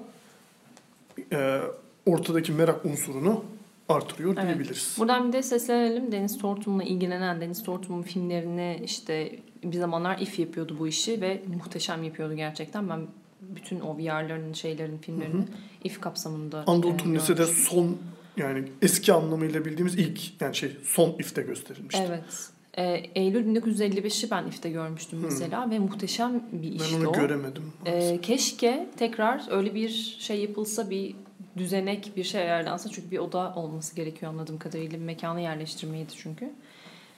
e, 1.32 1.60
ortadaki 2.06 2.52
merak 2.52 2.84
unsurunu 2.84 3.44
artırıyor 3.88 4.34
Evet. 4.36 4.46
diyebiliriz. 4.46 4.96
Buradan 4.98 5.28
bir 5.28 5.32
de 5.32 5.42
seslenelim. 5.42 6.12
Deniz 6.12 6.38
Tortum'la 6.38 6.82
ilgilenen 6.82 7.40
Deniz 7.40 7.62
Tortum'un 7.62 8.02
filmlerini 8.02 8.80
işte 8.84 9.38
bir 9.64 9.78
zamanlar 9.78 10.18
if 10.18 10.38
yapıyordu 10.38 10.76
bu 10.78 10.88
işi 10.88 11.20
ve 11.20 11.42
muhteşem 11.56 12.02
yapıyordu 12.02 12.34
gerçekten. 12.34 12.88
Ben 12.88 13.00
bütün 13.40 13.80
o 13.80 13.98
VR'ların 13.98 14.52
şeylerin 14.52 14.98
filmlerini 14.98 15.44
if 15.84 16.00
kapsamında 16.00 16.64
Anadolu 16.66 16.94
e, 16.94 16.96
turnesi 16.96 17.28
de 17.28 17.42
görmüştüm. 17.42 17.64
son 17.70 17.96
yani 18.36 18.64
eski 18.82 19.12
anlamıyla 19.12 19.64
bildiğimiz 19.64 19.94
ilk 19.94 20.42
yani 20.42 20.56
şey 20.56 20.76
son 20.84 21.10
ifte 21.18 21.42
gösterilmişti. 21.42 22.04
Evet. 22.08 22.50
E, 22.78 23.02
Eylül 23.14 23.56
1955'i 23.56 24.30
ben 24.30 24.46
ifte 24.46 24.70
görmüştüm 24.70 25.18
Hı. 25.18 25.24
mesela 25.24 25.70
ve 25.70 25.78
muhteşem 25.78 26.42
bir 26.52 26.72
işti 26.72 26.94
Ben 26.94 27.00
onu 27.00 27.08
o. 27.08 27.12
göremedim. 27.12 27.72
E, 27.86 28.20
keşke 28.20 28.86
tekrar 28.96 29.46
öyle 29.50 29.74
bir 29.74 30.16
şey 30.18 30.40
yapılsa 30.40 30.90
bir 30.90 31.14
düzenek 31.56 32.12
bir 32.16 32.24
şey 32.24 32.40
ayarlansa 32.40 32.88
çünkü 32.88 33.10
bir 33.10 33.18
oda 33.18 33.54
olması 33.54 33.96
gerekiyor 33.96 34.32
anladığım 34.32 34.58
kadarıyla 34.58 34.98
bir 34.98 35.04
mekana 35.04 35.40
yerleştirmeydi 35.40 36.12
çünkü. 36.16 36.50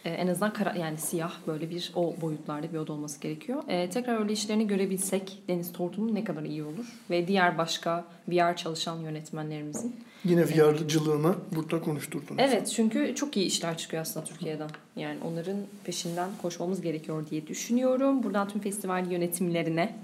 E, 0.04 0.10
en 0.10 0.28
azından 0.28 0.52
kara, 0.52 0.74
yani 0.74 0.98
siyah 0.98 1.32
böyle 1.46 1.70
bir 1.70 1.92
o 1.94 2.14
boyutlarda 2.20 2.72
bir 2.72 2.78
oda 2.78 2.92
olması 2.92 3.20
gerekiyor. 3.20 3.62
E, 3.68 3.90
tekrar 3.90 4.20
öyle 4.20 4.32
işlerini 4.32 4.66
görebilsek 4.66 5.42
Deniz 5.48 5.72
Tortum'un 5.72 6.14
ne 6.14 6.24
kadar 6.24 6.42
iyi 6.42 6.64
olur 6.64 6.86
ve 7.10 7.28
diğer 7.28 7.58
başka 7.58 8.04
VR 8.28 8.56
çalışan 8.56 8.96
yönetmenlerimizin. 8.96 9.96
Yine 10.24 10.44
VR'cılığını 10.44 11.34
burada 11.54 11.80
konuşturdunuz. 11.80 12.40
Evet 12.40 12.72
çünkü 12.76 13.14
çok 13.14 13.36
iyi 13.36 13.46
işler 13.46 13.78
çıkıyor 13.78 14.02
aslında 14.02 14.26
Türkiye'den. 14.26 14.70
Yani 14.96 15.18
onların 15.24 15.56
peşinden 15.84 16.30
koşmamız 16.42 16.80
gerekiyor 16.80 17.26
diye 17.30 17.46
düşünüyorum. 17.46 18.22
Buradan 18.22 18.48
tüm 18.48 18.60
festival 18.60 19.10
yönetimlerine 19.10 19.96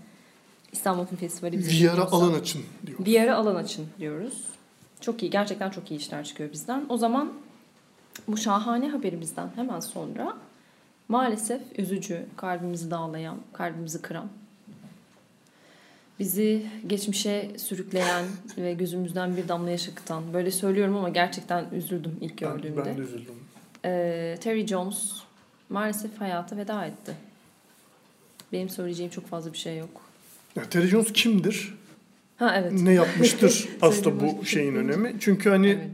İstanbul 0.73 1.07
Film 1.07 1.19
Festivali 1.19 1.59
VR'a 1.59 2.05
alan 2.05 2.33
açın 2.33 2.63
diyor. 2.87 3.07
yere 3.07 3.33
alan 3.33 3.55
açın 3.55 3.87
diyoruz. 3.99 4.45
Çok 5.01 5.23
iyi, 5.23 5.31
gerçekten 5.31 5.71
çok 5.71 5.91
iyi 5.91 5.97
işler 5.97 6.25
çıkıyor 6.25 6.53
bizden. 6.53 6.85
O 6.89 6.97
zaman 6.97 7.33
bu 8.29 8.37
şahane 8.37 8.89
haberimizden 8.89 9.49
hemen 9.57 9.81
sonra 9.81 10.37
maalesef 11.09 11.63
üzücü, 11.79 12.27
kalbimizi 12.37 12.91
dağlayan, 12.91 13.37
kalbimizi 13.53 14.03
kıran, 14.03 14.29
bizi 16.23 16.67
geçmişe 16.87 17.51
sürükleyen 17.57 18.25
ve 18.59 18.75
gözümüzden 18.75 19.37
bir 19.37 19.49
damla 19.49 19.71
yaş 19.71 19.89
akıtan, 19.89 20.23
böyle 20.35 20.51
söylüyorum 20.51 20.97
ama 20.97 21.09
gerçekten 21.09 21.65
üzüldüm 21.73 22.17
ilk 22.21 22.43
Ben, 22.43 22.49
gördüğümde. 22.57 22.85
ben 22.87 22.97
de 22.97 23.01
üzüldüm. 23.01 23.35
Ee, 23.85 24.39
Terry 24.41 24.67
Jones 24.67 25.13
maalesef 25.69 26.21
hayata 26.21 26.57
veda 26.57 26.85
etti. 26.87 27.13
Benim 28.53 28.69
söyleyeceğim 28.69 29.11
çok 29.13 29.27
fazla 29.27 29.53
bir 29.53 29.59
şey 29.59 29.79
yok. 29.79 30.01
Ya, 30.57 30.65
Terry 30.65 30.87
Jones 30.87 31.13
kimdir? 31.13 31.75
Ha 32.37 32.55
evet. 32.57 32.73
Ne 32.73 32.93
yapmıştır 32.93 33.69
aslında 33.83 34.21
bu 34.21 34.45
şeyin 34.45 34.73
şey 34.73 34.81
önemi. 34.81 35.15
Çünkü 35.21 35.51
hani 35.51 35.69
Evet. 35.69 35.91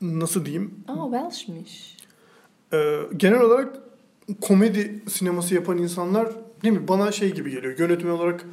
nasıl 0.00 0.44
diyeyim? 0.44 0.74
Aa 0.88 1.10
Welsh'miş. 1.10 1.96
Ee, 2.72 2.96
genel 3.16 3.40
olarak 3.40 3.78
komedi 4.40 5.02
sineması 5.08 5.54
yapan 5.54 5.78
insanlar 5.78 6.28
değil 6.62 6.74
mi? 6.74 6.88
Bana 6.88 7.12
şey 7.12 7.34
gibi 7.34 7.50
geliyor. 7.50 7.78
Yönetmen 7.78 8.10
olarak 8.10 8.44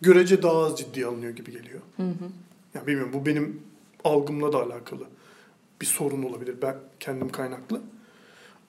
görece 0.00 0.42
daha 0.42 0.64
az 0.64 0.78
ciddiye 0.78 1.06
alınıyor 1.06 1.32
gibi 1.32 1.52
geliyor. 1.52 1.80
Hı 1.96 2.02
hı. 2.02 2.28
Ya 2.74 2.86
bilmiyorum 2.86 3.12
bu 3.12 3.26
benim 3.26 3.62
algımla 4.04 4.52
da 4.52 4.62
alakalı 4.62 5.04
bir 5.80 5.86
sorun 5.86 6.22
olabilir. 6.22 6.54
Ben 6.62 6.76
kendim 7.00 7.28
kaynaklı. 7.28 7.80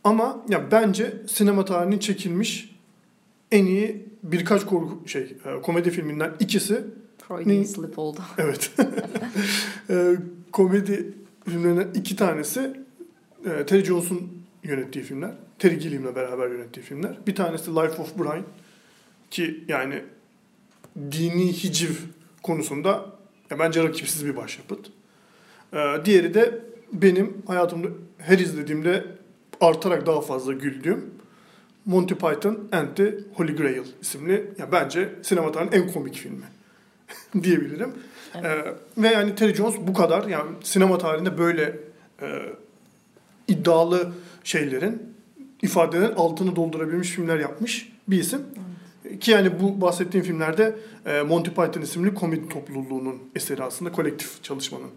Ama 0.04 0.46
ya 0.50 0.72
bence 0.72 1.14
sinema 1.28 1.66
tarihinin 1.66 2.00
çekilmiş 2.00 2.76
en 3.52 3.66
iyi 3.66 4.06
birkaç 4.24 4.66
korku 4.66 5.08
şey 5.08 5.38
e, 5.46 5.62
komedi 5.62 5.92
filminden 5.92 6.34
ikisi 6.40 6.84
Freudian 7.28 7.64
slip 7.64 8.00
oldu. 8.00 8.20
Evet. 8.38 8.72
e, 9.90 10.16
komedi 10.52 11.14
filmlerinden 11.46 11.88
iki 11.94 12.16
tanesi 12.16 12.80
e, 13.46 13.66
Terry 13.66 13.86
Jones'un 13.86 14.32
yönettiği 14.64 15.06
filmler. 15.06 15.32
Terry 15.60 15.80
Gilliam'la 15.80 16.16
beraber 16.16 16.50
yönettiği 16.50 16.86
filmler. 16.86 17.18
Bir 17.28 17.36
tanesi 17.36 17.72
Life 17.72 18.02
of 18.02 18.18
Brian 18.18 18.44
ki 19.32 19.64
yani 19.68 20.04
dini 21.12 21.54
hiciv 21.54 21.94
konusunda 22.44 23.06
ya 23.52 23.60
bence 23.60 23.84
rakipsiz 23.84 24.26
bir 24.26 24.36
başyapıt. 24.36 24.92
E, 25.74 25.78
diğeri 26.06 26.34
de 26.34 26.62
benim 26.94 27.38
hayatımda 27.48 27.88
her 28.18 28.40
izlediğimde 28.40 29.06
artarak 29.62 30.06
daha 30.06 30.22
fazla 30.22 30.54
güldüğüm 30.54 31.16
Monty 31.86 32.14
Python 32.14 32.68
and 32.72 32.88
the 32.96 33.18
Holy 33.34 33.56
Grail 33.56 33.84
isimli 34.02 34.52
ya 34.58 34.72
bence 34.72 35.10
sinema 35.22 35.52
tarihinin 35.52 35.84
en 35.84 35.94
komik 35.94 36.16
filmi 36.16 36.46
diyebilirim. 37.44 37.94
Evet. 38.36 38.46
Ee, 38.46 39.02
ve 39.02 39.08
yani 39.08 39.36
Terry 39.36 39.56
Jones 39.56 39.76
bu 39.88 39.94
kadar 39.94 40.28
yani 40.28 40.52
sinema 40.64 40.98
tarihinde 40.98 41.38
böyle 41.38 41.80
e, 42.22 42.28
iddialı 43.48 44.12
şeylerin 44.44 45.16
ifadelerin 45.62 46.16
altını 46.16 46.56
doldurabilmiş 46.56 47.10
filmler 47.10 47.40
yapmış 47.40 47.92
bir 48.08 48.20
isim. 48.20 48.42
Ki 49.20 49.32
yani 49.32 49.60
bu 49.62 49.82
bahsettiğim 49.82 50.26
filmlerde 50.26 50.76
e, 51.06 51.22
Monty 51.22 51.50
Python 51.50 51.82
isimli 51.82 52.14
komedi 52.14 52.50
topluluğunun 52.50 53.22
eseri 53.36 53.64
aslında 53.64 53.92
kolektif 53.92 54.44
çalışmanın 54.44 54.92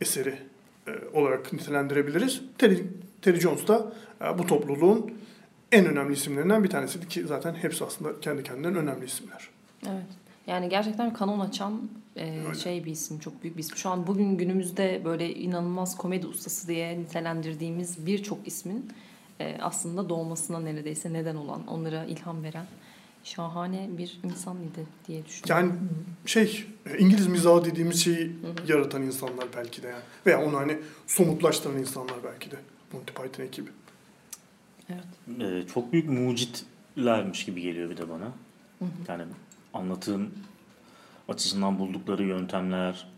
eseri 0.00 0.38
e, 0.86 0.90
olarak 1.12 1.52
nitelendirebiliriz. 1.52 2.42
Terry, 2.58 2.84
Terry 3.22 3.40
Jones 3.40 3.68
da 3.68 3.92
e, 4.24 4.38
bu 4.38 4.46
topluluğun 4.46 5.12
en 5.72 5.86
önemli 5.86 6.12
isimlerinden 6.12 6.64
bir 6.64 6.70
tanesiydi 6.70 7.08
ki 7.08 7.24
zaten 7.26 7.54
hepsi 7.54 7.84
aslında 7.84 8.20
kendi 8.20 8.42
kendilerine 8.42 8.78
önemli 8.78 9.04
isimler. 9.04 9.48
Evet. 9.86 10.06
Yani 10.46 10.68
gerçekten 10.68 11.12
kanon 11.12 11.40
açan 11.40 11.88
e, 12.16 12.40
Öyle. 12.46 12.54
şey 12.54 12.84
bir 12.84 12.90
isim, 12.90 13.18
çok 13.18 13.42
büyük 13.42 13.56
bir 13.56 13.62
isim. 13.62 13.76
Şu 13.76 13.90
an 13.90 14.06
bugün 14.06 14.36
günümüzde 14.36 15.02
böyle 15.04 15.34
inanılmaz 15.34 15.96
komedi 15.96 16.26
ustası 16.26 16.68
diye 16.68 16.98
nitelendirdiğimiz 16.98 18.06
birçok 18.06 18.38
ismin 18.46 18.92
e, 19.40 19.56
aslında 19.60 20.08
doğmasına 20.08 20.60
neredeyse 20.60 21.12
neden 21.12 21.36
olan, 21.36 21.66
onlara 21.66 22.04
ilham 22.04 22.42
veren 22.42 22.66
şahane 23.26 23.88
bir 23.98 24.20
insan 24.24 24.56
idi 24.56 24.86
diye 25.08 25.26
düşünüyorum. 25.26 25.66
Yani 25.66 25.78
şey 26.26 26.66
İngiliz 26.98 27.26
mizahı 27.26 27.64
dediğimiz 27.64 28.04
şeyi 28.04 28.26
Hı 28.26 28.30
hı. 28.30 28.72
yaratan 28.72 29.02
insanlar 29.02 29.46
belki 29.56 29.82
de 29.82 29.88
yani. 29.88 30.02
Veya 30.26 30.44
onu 30.44 30.56
hani 30.56 30.78
somutlaştıran 31.06 31.78
insanlar 31.78 32.16
belki 32.24 32.50
de. 32.50 32.56
Monty 32.92 33.12
Python 33.12 33.44
ekibi. 33.44 33.70
Evet. 34.90 35.40
Ee, 35.40 35.66
çok 35.74 35.92
büyük 35.92 36.08
mucitlermiş 36.08 37.44
gibi 37.44 37.62
geliyor 37.62 37.90
bir 37.90 37.96
de 37.96 38.08
bana. 38.08 38.24
Hı 38.78 38.84
hı. 38.84 38.88
Yani 39.08 39.22
anlatım 39.74 40.30
açısından 41.28 41.78
buldukları 41.78 42.22
yöntemler, 42.22 43.08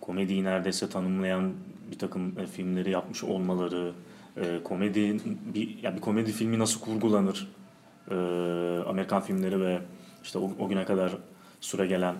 komediyi 0.00 0.44
neredeyse 0.44 0.88
tanımlayan 0.88 1.52
bir 1.90 1.98
takım 1.98 2.38
e, 2.38 2.46
filmleri 2.46 2.90
yapmış 2.90 3.24
olmaları, 3.24 3.92
e, 4.36 4.60
komedi 4.64 5.20
bir 5.54 5.82
ya 5.82 5.96
bir 5.96 6.00
komedi 6.00 6.32
filmi 6.32 6.58
nasıl 6.58 6.80
kurgulanır, 6.80 7.48
e, 8.10 8.14
Amerikan 8.86 9.22
filmleri 9.22 9.60
ve 9.60 9.80
işte 10.22 10.38
o, 10.38 10.50
o 10.58 10.68
güne 10.68 10.84
kadar 10.84 11.12
süre 11.60 11.86
gelen 11.86 12.14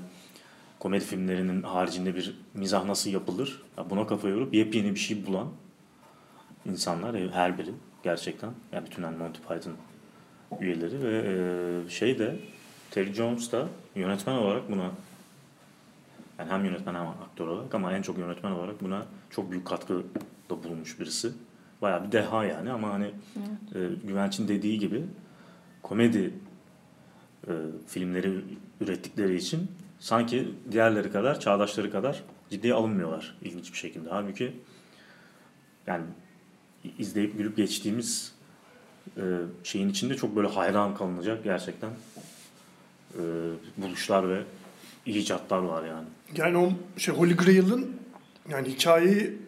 komedi 0.79 1.05
filmlerinin 1.05 1.63
haricinde 1.63 2.15
bir 2.15 2.39
mizah 2.55 2.85
nasıl 2.85 3.11
yapılır, 3.11 3.63
ya 3.79 3.91
buna 3.91 4.07
kafa 4.07 4.29
yorup 4.29 4.55
yepyeni 4.55 4.91
bir 4.91 5.01
şey 5.01 5.27
bulan 5.27 5.49
insanlar 6.67 7.17
her 7.33 7.59
biri 7.59 7.71
gerçekten. 8.03 8.51
Yani 8.73 8.87
bütün 8.87 9.03
hani 9.03 9.17
Monty 9.17 9.41
Python 9.49 9.73
üyeleri 10.61 11.03
ve 11.03 11.25
e, 11.87 11.91
şey 11.91 12.19
de 12.19 12.37
Terry 12.91 13.15
Jones 13.15 13.53
da 13.53 13.69
yönetmen 13.95 14.35
olarak 14.35 14.71
buna 14.71 14.91
yani 16.39 16.51
hem 16.51 16.65
yönetmen 16.65 16.95
hem 16.95 17.07
aktör 17.07 17.47
olarak 17.47 17.75
ama 17.75 17.93
en 17.93 18.03
çok 18.03 18.19
yönetmen 18.19 18.51
olarak 18.51 18.83
buna 18.83 19.03
çok 19.31 19.51
büyük 19.51 19.67
katkıda 19.67 20.03
bulunmuş 20.65 21.01
birisi. 21.01 21.33
Bayağı 21.83 22.07
bir 22.07 22.13
deha 22.13 22.45
yani 22.45 22.73
ama 22.73 22.93
hani 22.93 23.07
e, 23.75 23.79
Güvenç'in 24.05 24.49
dediği 24.49 24.79
gibi 24.79 25.05
komedi 25.89 26.35
e, 27.49 27.53
filmleri 27.87 28.45
ürettikleri 28.81 29.37
için 29.37 29.71
sanki 29.99 30.49
diğerleri 30.73 31.13
kadar, 31.13 31.41
çağdaşları 31.41 31.91
kadar 31.91 32.23
ciddiye 32.51 32.75
alınmıyorlar 32.75 33.37
ilginç 33.43 33.73
bir 33.73 33.79
şekilde. 33.79 34.09
Halbuki 34.11 34.53
yani 35.87 36.05
izleyip 36.99 37.39
gülüp 37.39 37.57
geçtiğimiz 37.57 38.33
e, 39.17 39.23
şeyin 39.65 39.89
içinde 39.89 40.17
çok 40.17 40.37
böyle 40.37 40.49
hayran 40.49 40.95
kalınacak 40.95 41.45
gerçekten 41.45 41.91
e, 43.15 43.23
buluşlar 43.77 44.29
ve 44.29 44.43
icatlar 45.07 45.59
var 45.59 45.85
yani. 45.85 46.07
Yani 46.37 46.59
o 46.59 46.73
şey 47.01 47.15
Holy 47.15 47.37
Grail'ın 47.37 47.97
yani 48.49 48.69
hikayeyi 48.69 49.39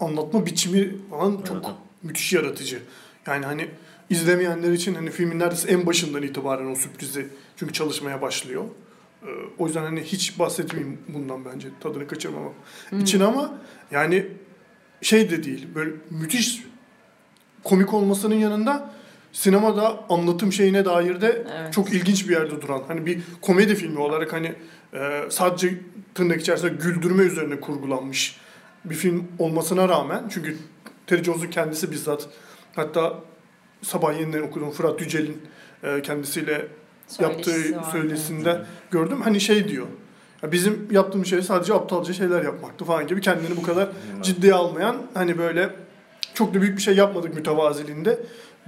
anlatma 0.00 0.46
biçimi 0.46 1.08
falan 1.10 1.42
çok 1.42 1.56
Evet. 1.56 1.76
müthiş 2.02 2.32
yaratıcı. 2.32 2.82
Yani 3.26 3.46
hani 3.46 3.68
izlemeyenler 4.10 4.72
için 4.72 4.94
hani 4.94 5.10
filmin 5.10 5.38
neredeyse 5.38 5.68
en 5.68 5.86
başından 5.86 6.22
itibaren 6.22 6.70
o 6.70 6.74
sürprizi 6.74 7.28
çünkü 7.56 7.72
çalışmaya 7.72 8.22
başlıyor. 8.22 8.64
Ee, 9.22 9.26
O 9.58 9.66
yüzden 9.66 9.82
hani 9.82 10.00
hiç 10.00 10.38
bahsetmeyeyim 10.38 10.98
bundan 11.08 11.44
bence 11.44 11.68
tadını 11.80 12.06
kaçırmamak 12.06 12.52
için 13.00 13.20
ama 13.20 13.54
yani 13.90 14.26
şey 15.02 15.30
de 15.30 15.44
değil 15.44 15.68
böyle 15.74 15.90
müthiş 16.10 16.64
komik 17.64 17.94
olmasının 17.94 18.34
yanında 18.34 18.90
sinemada 19.32 20.04
anlatım 20.08 20.52
şeyine 20.52 20.84
dair 20.84 21.20
de 21.20 21.46
Evet. 21.60 21.72
çok 21.72 21.92
ilginç 21.92 22.28
bir 22.28 22.32
yerde 22.34 22.62
duran 22.62 22.82
hani 22.88 23.06
bir 23.06 23.20
komedi 23.40 23.74
filmi 23.74 23.98
olarak 23.98 24.32
hani 24.32 24.54
e, 24.94 25.22
sadece 25.30 25.74
tırnak 26.14 26.40
içerisinde 26.40 26.70
güldürme 26.70 27.22
üzerine 27.22 27.60
kurgulanmış 27.60 28.36
bir 28.84 28.94
film 28.94 29.24
olmasına 29.38 29.88
rağmen 29.88 30.24
çünkü 30.34 30.56
Terry 31.06 31.24
Jones'un 31.24 31.46
kendisi 31.50 31.90
bizzat 31.90 32.28
hatta 32.76 33.18
sabah 33.82 34.20
yeniden 34.20 34.42
okudum 34.42 34.70
Fırat 34.70 35.00
Yücel'in 35.00 35.42
e, 35.82 36.02
kendisiyle 36.02 36.66
yaptığı 37.20 37.50
Söyleşisi 37.50 37.76
vardı. 37.76 37.86
söyleşisinde 37.92 38.64
gördüm 38.90 39.20
hani 39.22 39.40
şey 39.40 39.68
diyor 39.68 39.86
ya 40.42 40.52
bizim 40.52 40.88
yaptığımız 40.90 41.28
şey 41.28 41.42
sadece 41.42 41.74
aptalca 41.74 42.12
şeyler 42.12 42.44
yapmaktı 42.44 42.84
falan 42.84 43.06
gibi 43.06 43.20
kendini 43.20 43.56
bu 43.56 43.62
kadar 43.62 43.88
ciddiye 44.22 44.54
almayan 44.54 44.96
hani 45.14 45.38
böyle 45.38 45.70
çok 46.34 46.54
da 46.54 46.62
büyük 46.62 46.76
bir 46.76 46.82
şey 46.82 46.94
yapmadık 46.96 47.34
mütevaziliğinde 47.34 48.18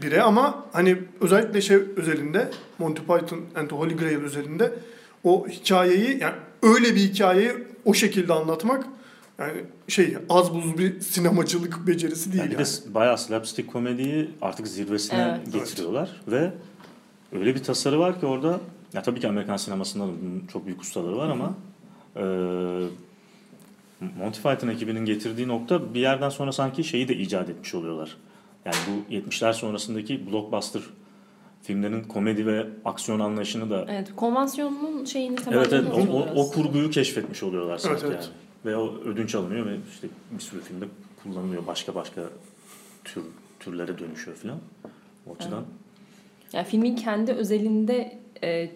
biri 0.03 0.23
ama 0.23 0.65
hani 0.73 0.97
özellikle 1.21 1.61
şey 1.61 1.79
özelinde 1.97 2.51
Monty 2.79 3.01
Python 3.03 3.41
and 3.57 3.69
the 3.69 3.77
Holy 3.77 3.97
Grail 3.97 4.25
özelinde 4.25 4.73
o 5.25 5.49
hikayeyi 5.49 6.19
yani 6.21 6.35
öyle 6.63 6.95
bir 6.95 7.01
hikayeyi 7.01 7.53
o 7.85 7.95
şekilde 7.95 8.33
anlatmak 8.33 8.85
yani 9.39 9.65
şey 9.89 10.17
az 10.29 10.55
buz 10.55 10.79
bir 10.79 11.01
sinemacılık 11.01 11.87
becerisi 11.87 12.33
değil 12.33 12.45
Yani 12.45 12.53
yani. 12.53 12.61
bir 12.61 12.67
de 12.91 12.95
bayağı 12.95 13.19
slapstick 13.19 13.73
komediyi 13.73 14.31
artık 14.43 14.69
zirvesine 14.69 15.41
Evet. 15.45 15.53
getiriyorlar 15.53 16.21
ve 16.29 16.53
öyle 17.33 17.55
bir 17.55 17.63
tasarı 17.63 17.99
var 17.99 18.21
ki 18.21 18.27
orada 18.27 18.61
ya 18.93 19.03
tabii 19.03 19.21
ki 19.21 19.29
Amerikan 19.29 19.57
sinemasında 19.57 20.05
çok 20.53 20.67
büyük 20.67 20.83
ustaları 20.83 21.17
var 21.17 21.29
ama 21.29 21.55
e, 22.17 22.23
Monty 24.19 24.41
Python 24.41 24.69
ekibinin 24.69 25.05
getirdiği 25.05 25.49
nokta 25.49 25.95
bir 25.95 26.01
yerden 26.01 26.29
sonra 26.29 26.53
sanki 26.53 26.85
şeyi 26.85 27.09
de 27.09 27.17
icat 27.17 27.51
etmiş 27.51 27.75
oluyorlar. 27.75 28.17
Yani 28.65 28.77
bu 28.89 29.15
70'ler 29.15 29.53
sonrasındaki 29.53 30.33
blockbuster 30.33 30.83
filmlerin 31.63 32.03
komedi 32.05 32.47
ve 32.47 32.67
aksiyon 32.85 33.21
anlayışını 33.21 33.71
da 33.71 33.87
Evet, 33.89 34.17
konvansiyonun 34.17 35.05
şeyini 35.05 35.37
Evet 35.53 35.57
evet 35.57 35.71
temellerini 35.71 36.11
o, 36.13 36.19
o, 36.19 36.45
o 36.45 36.51
kurguyu 36.51 36.91
keşfetmiş 36.91 37.43
oluyorlar 37.43 37.79
sanki 37.79 38.07
evet. 38.07 38.15
yani. 38.23 38.44
Ve 38.65 38.77
o 38.77 38.95
ödünç 38.95 39.35
alınıyor 39.35 39.67
ve 39.67 39.77
işte 39.93 40.09
bir 40.31 40.43
sürü 40.43 40.61
filmde 40.61 40.85
kullanılıyor. 41.23 41.67
Başka 41.67 41.95
başka 41.95 42.23
tür 43.05 43.23
türlere 43.61 43.99
dönüşüyor 43.99 44.37
falan. 44.37 44.59
O 45.27 45.35
açıdan 45.35 45.65
Yani 46.53 46.67
filmin 46.67 46.97
kendi 46.97 47.33
özelinde 47.33 48.19
e, 48.43 48.71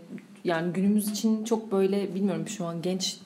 yani 0.45 0.73
günümüz 0.73 1.11
için 1.11 1.45
çok 1.45 1.73
böyle 1.73 2.15
bilmiyorum 2.15 2.49
şu 2.49 2.65
an 2.65 2.83
genç 2.83 3.19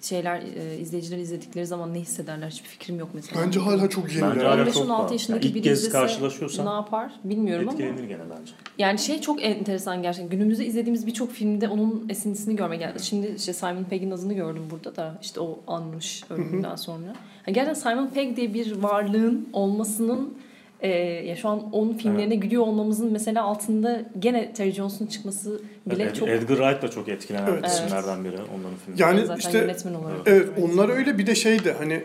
şeyler 0.00 0.42
e, 0.56 0.78
izleyiciler 0.78 1.18
izledikleri 1.18 1.66
zaman 1.66 1.94
ne 1.94 2.00
hissederler 2.00 2.50
hiçbir 2.50 2.68
fikrim 2.68 2.98
yok 2.98 3.08
mesela. 3.12 3.42
Bence 3.46 3.60
hala 3.60 3.88
çok 3.88 4.12
yeni. 4.12 4.22
Bence 4.22 4.46
hala 4.46 4.62
15-16 4.62 4.72
çok 4.72 4.88
var. 4.88 5.12
yaşındaki 5.12 5.46
Yani 5.46 5.54
biri 5.54 5.62
kez 5.62 5.78
izlese 5.78 5.92
karşılaşıyorsan 5.92 6.66
ne 6.66 6.70
yapar 6.70 7.12
bilmiyorum 7.24 7.68
ama 7.68 7.82
etkilenir 7.82 8.08
gene 8.08 8.22
bence. 8.30 8.52
yani 8.78 8.98
şey 8.98 9.20
çok 9.20 9.44
enteresan 9.44 10.02
gerçekten. 10.02 10.30
Günümüzde 10.30 10.66
izlediğimiz 10.66 11.06
birçok 11.06 11.32
filmde 11.32 11.68
onun 11.68 12.06
esintisini 12.08 12.56
görmek 12.56 12.80
geldi. 12.80 13.02
Şimdi 13.02 13.34
işte 13.36 13.52
Simon 13.52 13.84
Pegg'in 13.84 14.10
adını 14.10 14.34
gördüm 14.34 14.62
burada 14.70 14.96
da 14.96 15.18
işte 15.22 15.40
o 15.40 15.60
anmış 15.66 16.24
ölümünden 16.30 16.76
sonra. 16.76 17.06
Yani 17.46 17.54
gerçekten 17.54 17.90
Simon 17.90 18.06
Pegg 18.06 18.36
diye 18.36 18.54
bir 18.54 18.76
varlığın 18.76 19.48
olmasının 19.52 20.34
e, 20.82 20.88
ya 21.26 21.36
şu 21.36 21.48
an 21.48 21.72
onun 21.72 21.94
filmlerine 21.94 22.34
gülüyor 22.34 22.62
olmamızın 22.62 23.12
mesela 23.12 23.44
altında 23.44 24.02
gene 24.18 24.52
Terry 24.52 24.72
Jones'un 24.72 25.06
çıkması 25.06 25.62
bile 25.86 26.04
Ed- 26.04 26.14
çok 26.14 26.28
Edgar 26.28 26.56
Wright 26.56 26.82
da 26.82 26.90
çok 26.90 27.08
etkilenen 27.08 27.46
Evet. 27.52 27.66
isimlerden 27.66 28.24
biri 28.24 28.36
onların 28.36 28.76
filmleri. 28.84 29.02
Yani 29.02 29.20
zaten 29.20 29.38
işte 29.38 29.58
yönetmen 29.58 29.94
olarak. 29.94 30.18
Evet 30.26 30.48
onlar 30.62 30.88
öyle 30.88 31.18
bir 31.18 31.26
de 31.26 31.34
şey 31.34 31.64
de 31.64 31.72
hani 31.72 32.02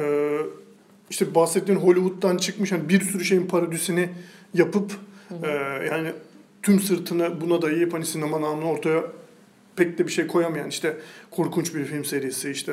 e, 0.00 0.36
işte 1.10 1.34
bahsettiğin 1.34 1.78
Hollywood'dan 1.78 2.36
çıkmış 2.36 2.72
hani 2.72 2.88
bir 2.88 3.00
sürü 3.00 3.24
şeyin 3.24 3.46
parodisini 3.46 4.08
yapıp 4.54 4.92
e, 5.42 5.48
yani 5.90 6.08
tüm 6.62 6.80
sırtını 6.80 7.40
buna 7.40 7.62
dayayıp 7.62 7.94
hani 7.94 8.06
sinema 8.06 8.40
namını 8.40 8.68
ortaya 8.70 9.02
pek 9.76 9.98
de 9.98 10.06
bir 10.06 10.12
şey 10.12 10.26
koyamayan 10.26 10.68
işte 10.68 10.96
korkunç 11.30 11.74
bir 11.74 11.84
film 11.84 12.04
serisi 12.04 12.50
işte 12.50 12.72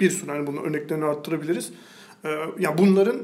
bir 0.00 0.10
sürü 0.10 0.30
hani 0.30 0.46
bunun 0.46 0.62
örneklerini 0.64 1.04
arttırabiliriz. 1.04 1.72
Ee, 2.24 2.28
ya 2.58 2.78
bunların 2.78 3.16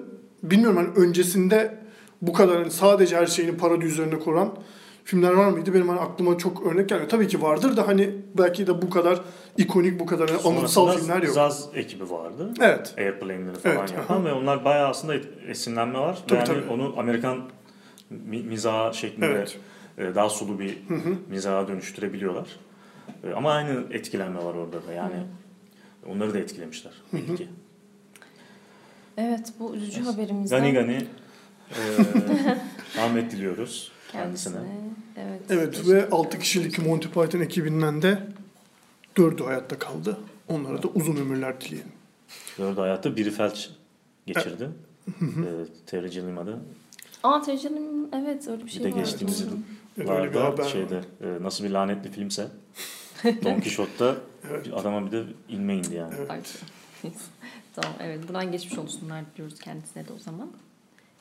bilmiyorum 0.43 0.77
hani 0.77 1.07
öncesinde 1.07 1.79
bu 2.23 2.33
kadar 2.33 2.57
hani 2.59 2.71
sadece 2.71 3.17
her 3.17 3.27
şeyini 3.27 3.57
parodi 3.57 3.85
üzerine 3.85 4.19
kuran 4.19 4.55
filmler 5.05 5.33
var 5.33 5.49
mıydı? 5.49 5.75
Benim 5.75 5.89
hani 5.89 6.01
aklıma 6.01 6.39
çok 6.39 6.67
örnek 6.67 6.89
gelmiyor. 6.89 7.11
Tabii 7.11 7.29
ki 7.29 7.43
vardır 7.43 7.77
da 7.77 7.89
hani 7.89 8.11
belki 8.39 8.67
de 8.67 8.83
bu 8.83 8.91
kadar 8.91 9.21
ikonik, 9.57 10.01
bu 10.01 10.07
kadar 10.07 10.31
hani 10.31 10.59
anıtsal 10.59 10.99
filmler 10.99 11.23
yok. 11.23 11.35
Zaz 11.35 11.69
ekibi 11.75 12.11
vardı. 12.11 12.51
Evet. 12.61 12.95
Airplane'leri 12.99 13.57
falan 13.57 13.77
Evet, 13.77 13.93
yapan 13.93 14.17
aha. 14.17 14.25
ve 14.25 14.33
onlar 14.33 14.65
bayağı 14.65 14.89
aslında 14.89 15.15
esinlenme 15.49 15.99
var. 15.99 16.19
Tabii, 16.29 16.39
yani 16.39 16.47
tabii. 16.47 16.73
onu 16.73 16.95
Amerikan 16.99 17.39
mi, 18.11 18.43
mizahı 18.43 18.95
şeklinde 18.95 19.27
Evet. 19.27 19.59
e, 19.99 20.15
daha 20.15 20.29
sulu 20.29 20.59
bir 20.59 20.79
Hı 20.89 20.95
hı. 20.95 21.15
mizaha 21.31 21.69
dönüştürebiliyorlar. 21.69 22.49
E, 23.25 23.33
ama 23.33 23.53
aynı 23.53 23.85
etkilenme 23.91 24.45
var 24.45 24.55
orada 24.55 24.87
da 24.89 24.93
yani. 24.93 25.15
Onları 26.07 26.35
da 26.35 26.39
etkilemişler 26.39 26.93
belli 27.13 27.37
ki. 27.37 27.49
Evet 29.17 29.53
bu 29.61 29.75
üzücü 29.75 30.03
haberimizden 30.03 30.61
Gani 30.61 30.73
Gani 30.73 31.07
e, 31.71 31.81
rahmet 32.97 33.33
diliyoruz 33.33 33.93
kendisine. 34.13 34.55
kendisine. 34.55 34.79
Evet. 35.17 35.41
Evet 35.51 35.89
ve 35.89 36.11
6 36.11 36.39
kişilik 36.39 36.87
Monty 36.87 37.09
Python 37.09 37.41
ekibinden 37.41 38.03
de 38.03 38.19
4'ü 39.17 39.45
hayatta 39.45 39.79
kaldı. 39.79 40.17
Onlara 40.49 40.83
da 40.83 40.89
uzun 40.89 41.17
ömürler 41.17 41.61
dileyelim. 41.61 41.93
Dördü 42.59 42.81
hayatta 42.81 43.17
biri 43.17 43.31
felç 43.31 43.71
geçirdi. 44.27 44.69
e, 45.09 45.23
Terry. 45.87 46.09
Aa 47.23 47.43
Tercan'ın 47.43 48.09
evet 48.13 48.49
öyle 48.49 48.61
bir 48.61 48.67
Bir 48.67 48.71
şey 48.71 48.85
de 48.85 48.91
var. 48.93 48.97
geçtiğimiz 48.97 49.41
yıl 49.41 49.49
Evet, 49.97 50.35
bir 50.59 50.65
şeyde 50.65 51.01
e, 51.21 51.43
nasıl 51.43 51.65
bir 51.65 51.71
lanetli 51.71 52.11
filmse 52.11 52.47
Don 53.25 53.61
Quixote'da 53.61 54.17
Evet. 54.51 54.67
bir 54.67 54.73
adama 54.73 55.07
bir 55.07 55.13
de 55.13 55.25
ilme 55.49 55.77
indi 55.77 55.95
yani. 55.95 56.15
Evet. 56.19 56.63
Tamam 57.75 57.97
evet 58.01 58.29
buradan 58.29 58.53
geçmiş 58.53 58.79
olsunlar 58.79 59.23
diliyoruz 59.33 59.59
kendisine 59.61 60.09
de 60.09 60.13
o 60.17 60.19
zaman. 60.19 60.49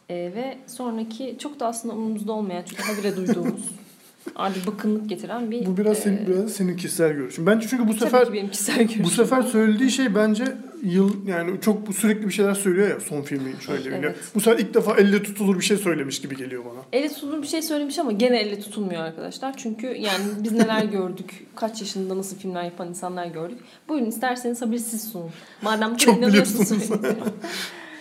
Ee, 0.09 0.15
ve 0.15 0.57
sonraki 0.67 1.35
çok 1.39 1.59
da 1.59 1.67
aslında 1.67 1.93
umurumuzda 1.93 2.31
olmayan 2.31 2.63
çünkü 2.69 2.83
habire 2.83 3.15
duyduğumuz 3.15 3.69
artık 4.35 4.67
bıkkınlık 4.67 5.09
getiren 5.09 5.51
bir 5.51 5.65
Bu 5.65 5.77
biraz 5.77 5.97
e, 5.97 6.01
senin, 6.01 6.27
biraz 6.27 6.51
senin 6.51 6.75
kişisel 6.75 7.13
görüşün. 7.13 7.45
Bence 7.45 7.67
çünkü 7.67 7.83
bu 7.83 7.91
tabii 7.91 7.99
sefer 7.99 8.25
ki 8.25 8.33
benim 8.33 8.49
kişisel 8.49 8.77
görüşüm. 8.77 9.03
bu 9.03 9.09
sefer 9.09 9.41
söylediği 9.41 9.91
şey 9.91 10.15
bence 10.15 10.45
yıl 10.83 11.27
yani 11.27 11.61
çok 11.61 11.87
bu 11.87 11.93
sürekli 11.93 12.27
bir 12.27 12.33
şeyler 12.33 12.53
söylüyor 12.53 12.89
ya 12.89 12.99
son 12.99 13.21
filmi 13.21 13.53
şöyle 13.65 13.89
Evet. 13.89 13.99
evet. 14.03 14.17
Bu 14.35 14.41
sefer 14.41 14.59
ilk 14.59 14.73
defa 14.73 14.95
elle 14.97 15.23
tutulur 15.23 15.59
bir 15.59 15.65
şey 15.65 15.77
söylemiş 15.77 16.21
gibi 16.21 16.35
geliyor 16.37 16.65
bana. 16.65 16.79
Elle 16.93 17.09
tutulur 17.09 17.41
bir 17.41 17.47
şey 17.47 17.61
söylemiş 17.61 17.99
ama 17.99 18.11
gene 18.11 18.39
elle 18.39 18.59
tutulmuyor 18.59 19.01
arkadaşlar. 19.01 19.57
Çünkü 19.57 19.87
yani 19.87 20.23
biz 20.43 20.51
neler 20.51 20.83
gördük, 20.91 21.45
kaç 21.55 21.81
yaşında 21.81 22.17
nasıl 22.17 22.37
filmler 22.37 22.63
yapan 22.63 22.87
insanlar 22.87 23.25
gördük. 23.25 23.57
Buyurun 23.89 24.05
isterseniz 24.05 24.61
haberi 24.61 24.79
siz 24.79 25.11
sunun. 25.11 25.29
Madem 25.61 25.95
Çok 25.95 26.17
inanıyorsunuz 26.17 26.71
biliyorsunuz. 26.71 27.01
söyleyin. 27.01 27.23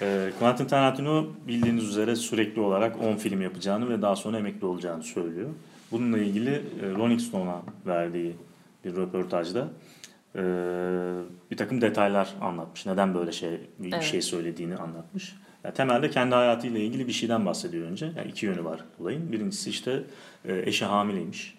E, 0.02 0.30
Quentin 0.38 0.64
Tarantino 0.64 1.26
bildiğiniz 1.48 1.84
üzere 1.84 2.16
sürekli 2.16 2.60
olarak 2.60 2.96
10 3.02 3.16
film 3.16 3.42
yapacağını 3.42 3.88
ve 3.90 4.02
daha 4.02 4.16
sonra 4.16 4.38
emekli 4.38 4.66
olacağını 4.66 5.02
söylüyor. 5.02 5.48
Bununla 5.92 6.18
ilgili 6.18 6.50
e, 6.50 6.90
Rolling 6.98 7.20
Stone'a 7.20 7.62
verdiği 7.86 8.32
bir 8.84 8.96
röportajda 8.96 9.68
e, 10.36 10.40
bir 11.50 11.56
takım 11.56 11.80
detaylar 11.80 12.34
anlatmış. 12.40 12.86
Neden 12.86 13.14
böyle 13.14 13.32
şey 13.32 13.50
bir 13.78 13.92
Evet. 13.92 14.02
şey 14.04 14.22
söylediğini 14.22 14.76
anlatmış. 14.76 15.36
Yani 15.64 15.74
temelde 15.74 16.10
kendi 16.10 16.34
hayatıyla 16.34 16.80
ilgili 16.80 17.06
bir 17.08 17.12
şeyden 17.12 17.46
bahsediyor 17.46 17.88
önce. 17.88 18.06
Yani 18.16 18.28
iki 18.30 18.46
yönü 18.46 18.64
var 18.64 18.84
olayın. 19.00 19.32
Birincisi 19.32 19.70
işte 19.70 20.02
e, 20.44 20.58
eşi 20.68 20.84
hamileymiş. 20.84 21.58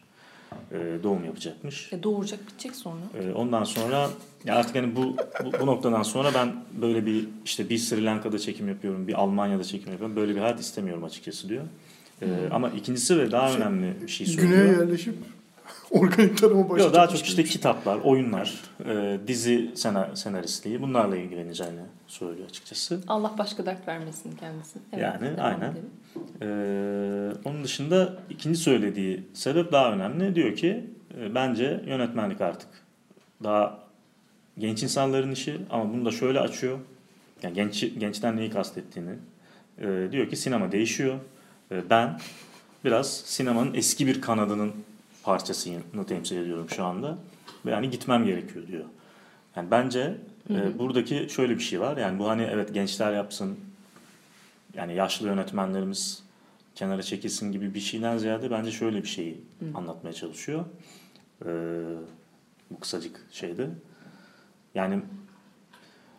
E, 0.71 0.77
doğum 1.03 1.25
yapacakmış. 1.25 1.93
E, 1.93 2.03
doğuracak 2.03 2.39
bitecek 2.47 2.75
sonra. 2.75 2.99
Ee, 3.19 3.31
Ondan 3.33 3.63
sonra 3.63 4.09
ya 4.45 4.55
artık 4.55 4.75
hani 4.75 4.95
bu, 4.95 5.15
bu 5.43 5.51
bu 5.61 5.65
noktadan 5.65 6.03
sonra 6.03 6.29
ben 6.33 6.55
böyle 6.81 7.05
bir 7.05 7.27
işte 7.45 7.69
bir 7.69 7.77
Sri 7.77 8.05
Lanka'da 8.05 8.39
çekim 8.39 8.67
yapıyorum, 8.67 9.07
bir 9.07 9.13
Almanya'da 9.13 9.63
çekim 9.63 9.91
yapıyorum. 9.91 10.15
Böyle 10.15 10.35
bir 10.35 10.39
hayat 10.39 10.59
istemiyorum 10.59 11.03
açıkçası 11.03 11.49
diyor. 11.49 11.63
Ee, 12.21 12.27
ama 12.51 12.69
ikincisi 12.69 13.17
ve 13.19 13.31
daha 13.31 13.47
Şey, 13.47 13.57
önemli 13.61 13.93
bir 14.01 14.07
şey 14.07 14.27
Güneye 14.35 14.49
söylüyor. 14.57 14.79
yerleşip 14.81 15.15
organik 15.91 16.37
tarıma 16.37 16.59
Yok 16.59 16.69
başlayacak. 16.69 16.93
daha 16.95 17.07
çok 17.07 17.25
işte 17.25 17.43
kitaplar, 17.43 17.97
oyunlar, 17.97 18.61
e, 18.85 19.19
dizi 19.27 19.71
sena, 19.75 20.15
senaristliği 20.15 20.81
bunlarla 20.81 21.17
ilgileneceğini 21.17 21.81
söylüyor 22.07 22.49
açıkçası. 22.49 23.01
Allah 23.07 23.31
başka 23.37 23.65
dert 23.65 23.87
vermesin 23.87 24.31
kendisine. 24.39 24.81
Yani, 24.99 25.37
devam 25.37 25.45
aynen. 25.45 25.73
Ee, 26.41 27.31
onun 27.45 27.63
dışında 27.63 28.13
ikinci 28.29 28.59
söylediği 28.59 29.23
sebep 29.33 29.71
daha 29.71 29.91
önemli. 29.93 30.35
Diyor 30.35 30.55
ki 30.55 30.85
e, 31.19 31.35
bence 31.35 31.83
yönetmenlik 31.87 32.41
artık 32.41 32.69
daha 33.43 33.79
genç 34.57 34.83
insanların 34.83 35.31
işi 35.31 35.57
ama 35.69 35.93
bunu 35.93 36.05
da 36.05 36.11
şöyle 36.11 36.39
açıyor. 36.39 36.79
Yani 37.43 37.53
genç 37.53 37.99
gençten 37.99 38.37
neyi 38.37 38.49
kastettiğini. 38.49 39.11
Ee, 39.81 40.07
diyor 40.11 40.29
ki 40.29 40.35
sinema 40.35 40.71
değişiyor. 40.71 41.15
Ee, 41.71 41.89
ben 41.89 42.19
biraz 42.85 43.13
sinemanın 43.13 43.73
eski 43.73 44.07
bir 44.07 44.21
kanadının 44.21 44.71
parçasını 45.23 46.05
temsil 46.07 46.37
ediyorum 46.37 46.69
şu 46.69 46.83
anda. 46.83 47.17
Ve 47.65 47.71
yani 47.71 47.89
gitmem 47.89 48.25
gerekiyor 48.25 48.67
diyor. 48.67 48.85
Yani 49.55 49.71
bence 49.71 50.17
e, 50.49 50.79
buradaki 50.79 51.27
şöyle 51.29 51.55
bir 51.55 51.63
şey 51.63 51.81
var. 51.81 51.97
Yani 51.97 52.19
bu 52.19 52.29
hani 52.29 52.41
evet 52.41 52.73
gençler 52.73 53.13
yapsın, 53.13 53.59
yani 54.73 54.95
yaşlı 54.95 55.27
yönetmenlerimiz 55.27 56.23
kenara 56.75 57.03
çekilsin 57.03 57.51
gibi 57.51 57.73
bir 57.73 57.79
şeyden 57.79 58.17
ziyade 58.17 58.51
bence 58.51 58.71
şöyle 58.71 59.03
bir 59.03 59.07
şeyi 59.07 59.43
anlatmaya 59.75 60.13
çalışıyor. 60.13 60.65
Ee, 61.45 61.49
bu 62.71 62.79
kısacık 62.79 63.25
şeyde. 63.31 63.69
Yani 64.75 65.01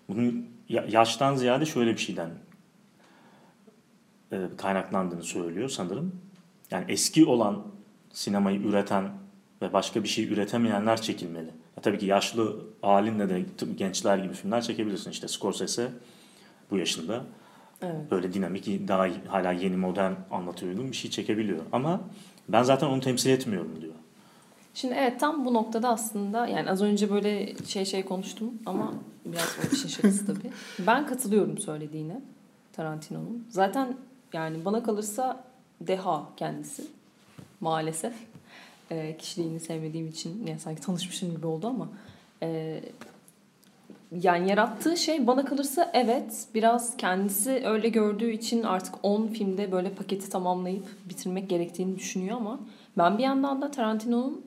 bunun 0.08 0.46
ya- 0.68 0.86
yaştan 0.88 1.34
ziyade 1.34 1.66
şöyle 1.66 1.92
bir 1.92 2.00
şeyden 2.00 2.30
e, 4.32 4.40
kaynaklandığını 4.56 5.22
söylüyor 5.22 5.68
sanırım. 5.68 6.20
Yani 6.70 6.84
eski 6.88 7.26
olan 7.26 7.62
sinemayı 8.12 8.60
üreten 8.60 9.10
ve 9.62 9.72
başka 9.72 10.02
bir 10.02 10.08
şey 10.08 10.24
üretemeyenler 10.32 11.02
çekilmeli. 11.02 11.46
Ya 11.76 11.82
tabii 11.82 11.98
ki 11.98 12.06
yaşlı 12.06 12.60
halinle 12.82 13.28
de 13.28 13.44
gençler 13.76 14.18
gibi 14.18 14.34
filmler 14.34 14.62
çekebilirsin. 14.62 15.10
İşte 15.10 15.28
Scorsese 15.28 15.88
bu 16.70 16.78
yaşında 16.78 17.24
Evet. 17.82 18.10
böyle 18.10 18.32
dinamik, 18.32 18.88
daha 18.88 19.06
hala 19.28 19.52
yeni 19.52 19.76
modern 19.76 20.12
anlatıyor 20.30 20.78
bir 20.78 20.92
şey 20.92 21.10
çekebiliyor. 21.10 21.60
Ama 21.72 22.00
ben 22.48 22.62
zaten 22.62 22.86
onu 22.86 23.00
temsil 23.00 23.30
etmiyorum 23.30 23.78
diyor. 23.80 23.94
Şimdi 24.74 24.94
evet 24.94 25.20
tam 25.20 25.44
bu 25.44 25.54
noktada 25.54 25.88
aslında 25.88 26.46
yani 26.46 26.70
az 26.70 26.82
önce 26.82 27.10
böyle 27.10 27.56
şey 27.66 27.84
şey 27.84 28.04
konuştum 28.04 28.54
ama 28.66 28.94
biraz 29.24 29.58
o 29.62 29.74
işin 29.74 29.88
şakası 29.88 30.26
tabii. 30.26 30.50
Ben 30.86 31.06
katılıyorum 31.06 31.58
söylediğine 31.58 32.20
Tarantino'nun. 32.72 33.46
Zaten 33.48 33.96
yani 34.32 34.64
bana 34.64 34.82
kalırsa 34.82 35.44
deha 35.80 36.28
kendisi 36.36 36.84
maalesef. 37.62 38.12
Ee, 38.90 39.16
kişiliğini 39.18 39.60
sevmediğim 39.60 40.08
için 40.08 40.46
yani 40.46 40.60
sanki 40.60 40.80
tanışmışım 40.80 41.36
gibi 41.36 41.46
oldu 41.46 41.66
ama 41.66 41.88
e, 42.42 42.80
yani 44.20 44.50
yarattığı 44.50 44.96
şey 44.96 45.26
bana 45.26 45.44
kalırsa 45.44 45.90
evet 45.94 46.46
biraz 46.54 46.96
kendisi 46.96 47.62
öyle 47.64 47.88
gördüğü 47.88 48.30
için 48.30 48.62
artık 48.62 48.94
10 49.02 49.26
filmde 49.26 49.72
böyle 49.72 49.90
paketi 49.90 50.30
tamamlayıp 50.30 50.84
bitirmek 51.08 51.50
gerektiğini 51.50 51.96
düşünüyor 51.96 52.36
ama 52.36 52.60
ben 52.98 53.18
bir 53.18 53.22
yandan 53.22 53.62
da 53.62 53.70
Tarantino'nun 53.70 54.44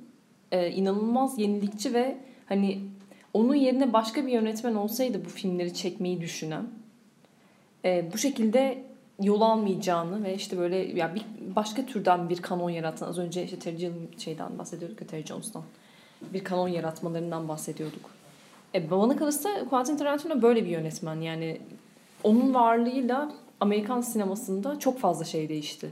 e, 0.52 0.72
inanılmaz 0.72 1.40
yenilikçi 1.40 1.94
ve 1.94 2.18
hani 2.46 2.80
onun 3.34 3.56
yerine 3.56 3.94
başka 3.94 4.26
bir 4.26 4.32
yönetmen 4.32 4.76
olsaydı 4.76 5.26
bu 5.26 5.30
filmleri 5.30 5.74
çekmeyi 5.74 6.22
düşünen 6.22 6.64
e, 7.86 8.14
bu 8.14 8.18
şekilde 8.18 8.84
yol 9.22 9.42
almayacağını 9.42 10.24
ve 10.24 10.36
işte 10.36 10.58
böyle 10.58 10.76
ya 10.78 11.16
bir 11.16 11.26
başka 11.56 11.86
türden 11.86 12.30
bir 12.30 12.42
kanon 12.42 12.70
yaratan 12.70 13.08
az 13.08 13.18
önce 13.18 13.44
işte 13.44 13.60
Terry 13.60 13.92
şeyden 14.18 14.58
bahsediyorduk 14.60 15.10
Terry 15.10 15.26
Jones'tan 15.26 15.64
bir 16.34 16.44
kanon 16.44 16.68
yaratmalarından 16.68 17.48
bahsediyorduk. 17.48 18.10
E, 18.76 18.92
bana 18.92 19.16
kalırsa 19.16 19.50
Quentin 19.70 19.98
Tarantino 19.98 20.42
böyle 20.42 20.66
bir 20.66 20.70
yönetmen 20.70 21.22
yani 21.22 21.62
onun 22.24 22.54
varlığıyla 22.54 23.32
Amerikan 23.60 24.02
sinemasında 24.02 24.80
çok 24.80 25.00
fazla 25.00 25.26
şey 25.26 25.50
değişti. 25.50 25.90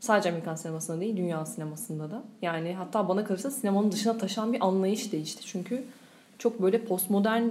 Sadece 0.00 0.28
Amerikan 0.28 0.54
sinemasında 0.54 1.00
değil, 1.00 1.16
dünya 1.16 1.46
sinemasında 1.46 2.10
da. 2.10 2.22
Yani 2.42 2.74
hatta 2.74 3.08
bana 3.08 3.24
kalırsa 3.24 3.50
sinemanın 3.50 3.92
dışına 3.92 4.18
taşan 4.18 4.52
bir 4.52 4.66
anlayış 4.66 5.12
değişti. 5.12 5.42
Çünkü 5.46 5.84
çok 6.38 6.62
böyle 6.62 6.84
postmodern 6.84 7.44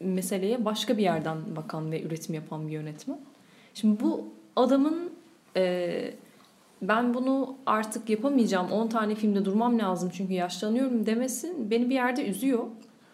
meseleye 0.00 0.64
başka 0.64 0.96
bir 0.96 1.02
yerden 1.02 1.38
bakan 1.56 1.92
ve 1.92 2.02
üretim 2.02 2.34
yapan 2.34 2.68
bir 2.68 2.72
yönetmen. 2.72 3.18
Şimdi 3.74 4.00
bu 4.00 4.24
adamın 4.56 5.10
e, 5.56 6.14
ben 6.82 7.14
bunu 7.14 7.56
artık 7.66 8.10
yapamayacağım, 8.10 8.72
10 8.72 8.88
tane 8.88 9.14
filmde 9.14 9.44
durmam 9.44 9.78
lazım 9.78 10.10
çünkü 10.14 10.32
yaşlanıyorum 10.32 11.06
demesi 11.06 11.54
beni 11.70 11.90
bir 11.90 11.94
yerde 11.94 12.26
üzüyor. 12.26 12.64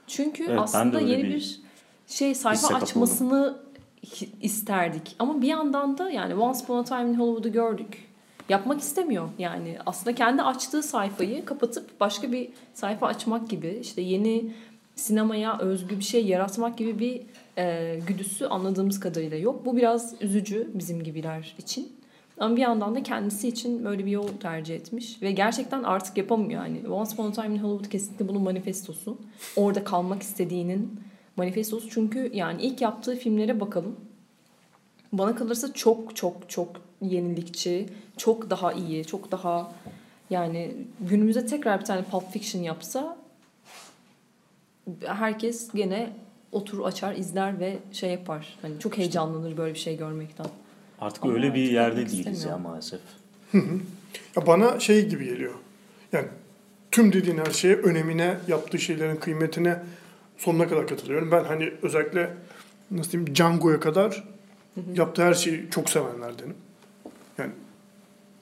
Çünkü 0.07 0.45
Evet, 0.49 0.59
aslında 0.63 1.01
yeni 1.01 1.23
bir 1.25 1.35
bir 1.35 1.61
şey 2.07 2.35
sayfa 2.35 2.63
kapıldım. 2.69 2.83
açmasını 2.83 3.59
hi- 4.05 4.29
isterdik. 4.43 5.17
Ama 5.19 5.43
bir 5.43 5.47
yandan 5.49 5.99
da 5.99 6.11
yani 6.11 6.35
Once 6.35 6.59
Upon 6.65 6.79
a 6.79 6.85
Time 6.85 7.11
in 7.11 7.15
Hollywood'u 7.15 7.53
gördük. 7.53 8.09
yapmak 8.49 8.81
istemiyor. 8.81 9.29
Yani 9.39 9.79
aslında 9.87 10.15
kendi 10.15 10.43
açtığı 10.43 10.83
sayfayı 10.83 11.45
kapatıp 11.45 12.01
başka 12.01 12.33
bir 12.33 12.49
sayfa 12.75 13.07
açmak 13.07 13.49
gibi 13.51 13.79
işte 13.83 14.03
yeni 14.03 14.53
sinemaya 14.99 15.59
özgü 15.59 15.99
bir 15.99 16.05
şey 16.05 16.27
yaratmak 16.27 16.79
gibi 16.79 16.99
bir 16.99 17.23
e, 17.59 17.99
güdüsü 18.07 18.47
anladığımız 18.47 19.01
kadarıyla 19.01 19.37
yok. 19.37 19.67
Bu 19.67 19.77
biraz 19.77 20.15
üzücü 20.21 20.71
bizim 20.75 21.03
gibiler 21.03 21.55
için. 21.59 21.99
Ama 22.41 22.57
bir 22.57 22.61
yandan 22.61 22.95
da 22.95 23.03
kendisi 23.03 23.49
için 23.49 23.85
böyle 23.85 24.07
bir 24.07 24.11
yol 24.11 24.29
tercih 24.29 24.75
etmiş. 24.75 25.23
Ve 25.23 25.33
gerçekten 25.33 25.83
artık 25.83 26.17
yapamıyor. 26.17 26.65
Yani 26.65 26.89
Once 26.89 27.13
Upon 27.13 27.31
a 27.31 27.33
Time 27.33 27.55
in 27.55 27.59
Hollywood 27.59 27.91
kesinlikle 27.91 28.29
bunun 28.29 28.43
manifestosu. 28.43 29.19
Orada 29.57 29.85
kalmak 29.85 30.23
istediğinin 30.23 31.01
manifestosu. 31.37 31.91
Çünkü 31.91 32.31
yani 32.35 32.63
ilk 32.63 32.81
yaptığı 32.81 33.17
filmlere 33.17 33.61
bakalım. 33.61 33.97
Bana 35.13 35.35
kalırsa 35.35 35.73
çok 35.73 36.17
çok 36.17 36.49
çok 36.49 36.69
yenilikçi, 37.03 37.87
çok 38.17 38.51
daha 38.51 38.73
iyi, 38.73 39.05
çok 39.05 39.33
daha 39.33 39.73
yani 40.31 40.75
günümüzde 41.01 41.47
tekrar 41.47 41.81
bir 41.81 41.85
tane 41.85 42.03
Pulp 42.03 42.33
Fiction 42.33 42.63
yapsa 42.63 43.17
herkes 45.07 45.69
gene 45.75 46.13
otur 46.53 46.85
açar 46.85 47.15
izler 47.15 47.61
ve 47.61 47.79
şey 47.93 48.11
yapar. 48.11 48.59
Hani 48.63 48.79
çok 48.79 48.99
heyecanlanır 48.99 49.57
böyle 49.57 49.75
bir 49.75 49.79
şey 49.79 49.97
görmekten. 49.97 50.47
Artık 51.01 51.25
Ama 51.25 51.33
öyle 51.35 51.55
bir 51.55 51.61
artık 51.63 51.73
yerde 51.73 52.01
yapmak 52.01 52.25
değiliz 52.25 52.45
ya 52.45 52.59
maalesef. 52.59 53.01
Ya 54.37 54.47
bana 54.47 54.81
şey 54.81 55.09
gibi 55.09 55.25
geliyor. 55.25 55.55
Yani 56.13 56.27
tüm 56.91 57.13
dediğin 57.13 57.39
her 57.39 57.51
şeye, 57.51 57.77
önemine, 57.77 58.37
yaptığı 58.49 58.79
şeylerin 58.79 59.17
kıymetine 59.17 59.83
sonuna 60.37 60.69
kadar 60.69 60.87
katılıyorum. 60.87 61.31
Ben 61.31 61.45
hani 61.45 61.73
özellikle 61.83 62.35
nasıl 62.91 63.13
diyeyim 63.13 63.35
Django'ya 63.35 63.81
kadar 63.81 64.25
yaptığı 64.95 65.23
her 65.23 65.35
şeyi 65.35 65.71
çok 65.71 65.91
sevenlerdenim. 65.91 66.55
Yani 67.39 67.53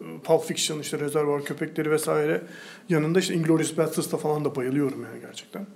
e, 0.00 0.04
Pulp 0.24 0.44
Fiction, 0.44 0.78
işte 0.78 0.98
Rezervuar 0.98 1.44
Köpekleri 1.44 1.90
vesaire 1.90 2.42
yanında 2.88 3.18
işte 3.18 3.34
Inglourious 3.34 3.76
Basterds'ta 3.76 4.16
falan 4.16 4.44
da 4.44 4.56
bayılıyorum 4.56 5.04
yani 5.04 5.20
gerçekten. 5.20 5.66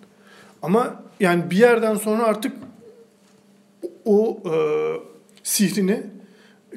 Ama 0.62 1.03
yani 1.20 1.51
bir 1.51 1.57
yerden 1.57 1.94
sonra 1.94 2.25
artık 2.25 2.53
o 4.05 4.42
e, 4.46 4.55
sihrini 5.42 6.03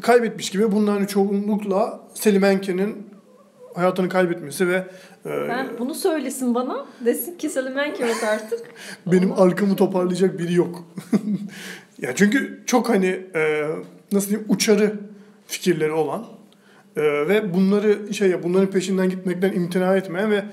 kaybetmiş 0.02 0.50
gibi 0.50 0.72
bunların 0.72 1.06
çoğunlukla 1.06 2.00
Selim 2.14 2.44
Enke'nin 2.44 3.08
hayatını 3.76 4.10
kaybetmesi 4.10 4.68
ve 4.68 4.88
e, 5.26 5.30
Ben 5.50 5.68
bunu 5.80 5.96
söylesin 5.96 6.56
bana 6.56 6.86
desin 7.06 7.38
ki 7.38 7.50
Salimenke 7.50 8.06
yok 8.06 8.24
artık. 8.28 8.60
benim 9.08 9.32
arkamı 9.32 9.76
toparlayacak 9.76 10.40
biri 10.40 10.54
yok. 10.54 10.84
ya 12.02 12.16
çünkü 12.16 12.64
çok 12.66 12.90
hani 12.90 13.08
e, 13.36 13.66
nasıl 14.12 14.30
diyeyim 14.30 14.48
uçarı 14.50 15.00
fikirleri 15.48 15.92
olan 15.92 16.26
e, 16.96 17.02
ve 17.02 17.54
bunları 17.54 18.14
şey 18.14 18.30
ya 18.30 18.44
bunların 18.44 18.72
peşinden 18.72 19.10
gitmekten 19.10 19.54
imtina 19.54 19.96
etmeyen 19.96 20.32
ve 20.32 20.44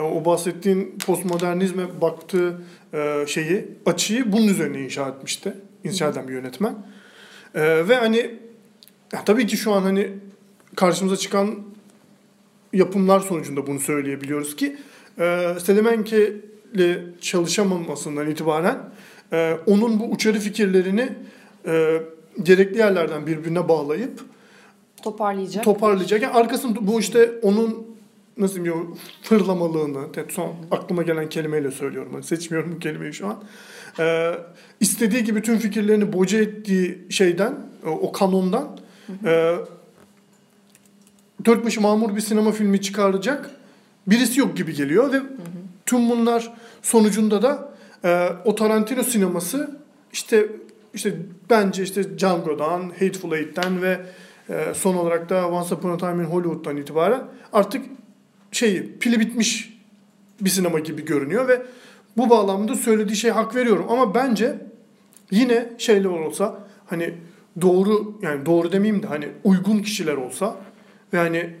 o 0.00 0.24
bahsettiğin 0.24 0.98
postmodernizme 1.06 2.00
baktığı 2.00 2.60
e, 2.94 3.24
şeyi 3.26 3.68
açıyı 3.86 4.32
bunun 4.32 4.48
üzerine 4.48 4.80
inşa 4.80 5.08
etmişti. 5.08 5.54
İnşa 5.84 6.08
eden 6.08 6.28
bir 6.28 6.32
yönetmen. 6.32 6.74
E, 7.54 7.88
ve 7.88 7.96
hani 7.96 8.18
ya 9.12 9.24
tabii 9.24 9.46
ki 9.46 9.56
şu 9.56 9.72
an 9.72 9.82
hani 9.82 10.10
karşımıza 10.76 11.16
çıkan 11.16 11.54
yapımlar 12.72 13.20
sonucunda 13.20 13.66
bunu 13.66 13.80
söyleyebiliyoruz 13.80 14.56
ki 14.56 14.76
e, 15.18 15.54
Selemenke 15.64 16.32
ile 16.74 17.02
çalışamamasından 17.20 18.30
itibaren 18.30 18.78
e, 19.32 19.56
onun 19.66 20.00
bu 20.00 20.04
uçarı 20.04 20.38
fikirlerini 20.38 21.08
e, 21.66 22.02
gerekli 22.42 22.78
yerlerden 22.78 23.26
birbirine 23.26 23.68
bağlayıp 23.68 24.20
Toparlayacak. 25.02 25.64
toparlayacak. 25.64 26.22
Yani 26.22 26.34
arkasında 26.34 26.86
bu 26.86 27.00
işte 27.00 27.30
onun 27.42 27.93
nasıl 28.38 28.64
diyeyim 28.64 28.94
fırlamalığını, 29.22 30.06
son 30.28 30.56
aklıma 30.70 31.02
gelen 31.02 31.28
kelimeyle 31.28 31.70
söylüyorum. 31.70 32.12
Hani 32.12 32.24
seçmiyorum 32.24 32.72
bu 32.76 32.78
kelimeyi 32.78 33.12
şu 33.12 33.26
an. 33.26 33.42
Ee, 33.98 34.34
istediği 34.80 35.24
gibi 35.24 35.42
tüm 35.42 35.58
fikirlerini 35.58 36.12
boca 36.12 36.38
ettiği 36.38 37.06
şeyden, 37.10 37.54
o, 37.86 37.90
o 37.90 38.12
kanondan 38.12 38.78
e, 39.24 39.56
dört 41.44 41.64
başı 41.64 41.80
mamur 41.80 42.16
bir 42.16 42.20
sinema 42.20 42.52
filmi 42.52 42.80
çıkaracak 42.80 43.50
birisi 44.06 44.40
yok 44.40 44.56
gibi 44.56 44.74
geliyor 44.74 45.12
ve 45.12 45.20
tüm 45.86 46.10
bunlar 46.10 46.52
sonucunda 46.82 47.42
da 47.42 47.74
e, 48.04 48.28
o 48.44 48.54
Tarantino 48.54 49.02
sineması 49.02 49.80
işte 50.12 50.46
işte 50.94 51.16
bence 51.50 51.82
işte 51.82 52.18
Django'dan, 52.18 52.90
Hateful 52.90 53.32
Eight'ten 53.32 53.82
ve 53.82 54.00
e, 54.48 54.74
son 54.74 54.94
olarak 54.94 55.30
da 55.30 55.48
Once 55.48 55.74
Upon 55.74 55.90
a 55.90 55.96
Time 55.96 56.24
in 56.24 56.28
Hollywood'dan 56.28 56.76
itibaren 56.76 57.22
artık 57.52 57.86
şeyi 58.54 58.98
pili 58.98 59.20
bitmiş 59.20 59.78
bir 60.40 60.50
sinema 60.50 60.78
gibi 60.78 61.04
görünüyor 61.04 61.48
ve 61.48 61.62
bu 62.16 62.30
bağlamda 62.30 62.74
söylediği 62.74 63.16
şey 63.16 63.30
hak 63.30 63.54
veriyorum 63.54 63.86
ama 63.88 64.14
bence 64.14 64.58
yine 65.30 65.72
şeyler 65.78 66.08
olsa 66.08 66.68
hani 66.86 67.14
doğru 67.60 68.18
yani 68.22 68.46
doğru 68.46 68.72
demeyeyim 68.72 69.02
de 69.02 69.06
hani 69.06 69.28
uygun 69.44 69.78
kişiler 69.78 70.16
olsa 70.16 70.56
ve 71.12 71.18
hani 71.18 71.56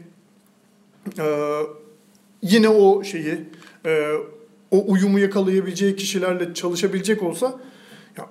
e, 1.18 1.60
yine 2.42 2.68
o 2.68 3.04
şeyi 3.04 3.40
e, 3.86 4.12
o 4.70 4.84
uyumu 4.92 5.18
yakalayabileceği 5.18 5.96
kişilerle 5.96 6.54
çalışabilecek 6.54 7.22
olsa 7.22 7.60
ya 8.18 8.26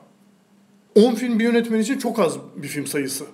10 0.95 1.15
film 1.15 1.39
bir 1.39 1.43
yönetmen 1.43 1.79
için 1.79 1.97
çok 1.97 2.19
az 2.19 2.37
bir 2.55 2.67
film 2.67 2.87
sayısı. 2.87 3.25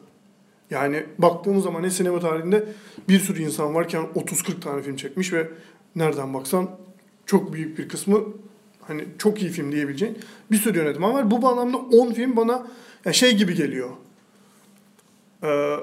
Yani 0.72 1.06
baktığımız 1.18 1.64
zaman 1.64 1.84
ne 1.84 1.90
sinema 1.90 2.20
tarihinde 2.20 2.66
bir 3.10 3.20
sürü 3.20 3.44
insan 3.44 3.76
varken 3.76 4.02
30-40 4.16 4.60
tane 4.60 4.82
film 4.82 4.96
çekmiş 4.96 5.34
ve 5.34 5.48
nereden 5.96 6.34
baksan 6.34 6.70
çok 7.26 7.54
büyük 7.54 7.78
bir 7.78 7.90
kısmı 7.90 8.24
hani 8.82 9.06
çok 9.18 9.42
iyi 9.42 9.52
film 9.52 9.72
diyebileceğin 9.72 10.18
bir 10.52 10.58
sürü 10.58 10.78
yönetmen 10.78 11.14
var. 11.14 11.32
Bu 11.32 11.42
bağlamda 11.42 11.78
10 11.78 12.14
film 12.14 12.36
bana 12.36 12.68
şey 13.12 13.38
gibi 13.38 13.56
geliyor. 13.56 13.90
Ee, 15.44 15.76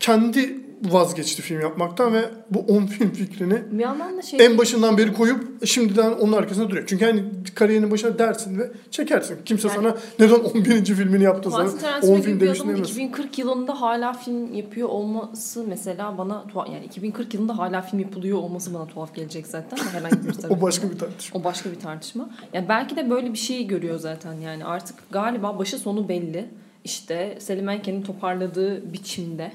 kendi 0.00 0.65
vazgeçti 0.84 1.42
film 1.42 1.60
yapmaktan 1.60 2.14
ve 2.14 2.24
bu 2.50 2.58
10 2.58 2.86
film 2.86 3.10
fikrini 3.10 3.62
şey 4.22 4.46
en 4.46 4.58
başından 4.58 4.98
beri 4.98 5.12
koyup 5.12 5.66
şimdiden 5.66 6.12
onun 6.12 6.32
arkasında 6.32 6.70
duruyor. 6.70 6.84
Çünkü 6.86 7.04
hani 7.04 7.24
kariyerinin 7.54 7.90
başına 7.90 8.18
dersin 8.18 8.58
ve 8.58 8.70
çekersin. 8.90 9.38
Kimse 9.44 9.68
Yani- 9.68 9.76
sana 9.76 9.96
neden 10.18 10.34
11. 10.34 10.84
filmini 10.84 11.24
yaptın 11.24 11.50
sana 11.50 11.62
Quentin 11.62 11.78
10 11.78 11.80
Tarantino 11.82 12.22
film 12.22 12.40
demişsin 12.40 12.64
adamın 12.64 12.76
demez. 12.76 12.90
2040 12.90 13.38
yılında 13.38 13.80
hala 13.80 14.12
film 14.12 14.54
yapıyor 14.54 14.88
olması 14.88 15.64
mesela 15.68 16.18
bana 16.18 16.46
tuhaf 16.46 16.68
yani 16.68 16.84
2040 16.84 17.34
yılında 17.34 17.58
hala 17.58 17.82
film 17.82 18.00
yapılıyor 18.00 18.38
olması 18.38 18.74
bana 18.74 18.86
tuhaf 18.86 19.14
gelecek 19.14 19.46
zaten 19.46 19.78
tabii. 20.42 20.52
O 20.52 20.60
başka 20.60 20.90
bir 20.90 20.98
tartışma. 20.98 21.40
O 21.40 21.44
başka 21.44 21.70
bir 21.70 21.80
tartışma. 21.80 22.30
Yani 22.52 22.68
belki 22.68 22.96
de 22.96 23.10
böyle 23.10 23.32
bir 23.32 23.38
şey 23.38 23.66
görüyor 23.66 23.98
zaten 23.98 24.34
yani 24.34 24.64
artık 24.64 24.96
galiba 25.10 25.58
başı 25.58 25.78
sonu 25.78 26.08
belli. 26.08 26.48
İşte 26.84 27.36
Selim 27.40 27.68
Enken'in 27.68 28.02
toparladığı 28.02 28.92
biçimde 28.92 29.52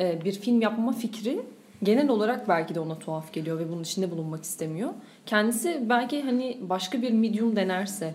e, 0.00 0.24
bir 0.24 0.32
film 0.32 0.60
yapma 0.60 0.92
fikri 0.92 1.40
genel 1.82 2.08
olarak 2.08 2.48
belki 2.48 2.74
de 2.74 2.80
ona 2.80 2.98
tuhaf 2.98 3.32
geliyor 3.32 3.58
ve 3.58 3.68
bunun 3.72 3.82
içinde 3.82 4.10
bulunmak 4.10 4.44
istemiyor. 4.44 4.90
Kendisi 5.26 5.86
belki 5.88 6.22
hani 6.22 6.58
başka 6.60 7.02
bir 7.02 7.10
medium 7.12 7.56
denerse, 7.56 8.14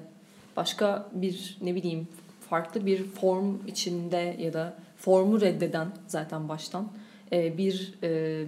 başka 0.57 1.09
bir 1.13 1.57
ne 1.61 1.75
bileyim 1.75 2.07
farklı 2.49 2.85
bir 2.85 3.03
form 3.03 3.55
içinde 3.67 4.35
ya 4.39 4.53
da 4.53 4.73
formu 4.97 5.41
reddeden 5.41 5.87
zaten 6.07 6.49
baştan 6.49 6.87
e, 7.31 7.57
bir 7.57 7.93
e, 8.03 8.43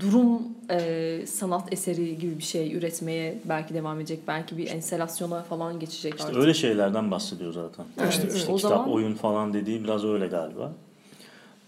durum 0.00 0.42
e, 0.70 1.20
sanat 1.26 1.72
eseri 1.72 2.18
gibi 2.18 2.38
bir 2.38 2.42
şey 2.42 2.74
üretmeye 2.76 3.38
belki 3.44 3.74
devam 3.74 4.00
edecek. 4.00 4.18
Belki 4.28 4.56
bir 4.56 4.70
enstalasyona 4.70 5.42
falan 5.42 5.80
geçecek 5.80 6.14
İşte 6.14 6.24
artık. 6.26 6.40
öyle 6.40 6.54
şeylerden 6.54 7.10
bahsediyor 7.10 7.52
zaten. 7.52 7.86
Evet, 8.00 8.12
İşte, 8.12 8.28
işte 8.38 8.52
O 8.52 8.56
kitap, 8.56 8.70
zaman- 8.70 8.90
oyun 8.92 9.14
falan 9.14 9.54
dediği 9.54 9.84
biraz 9.84 10.04
öyle 10.04 10.26
galiba. 10.26 10.72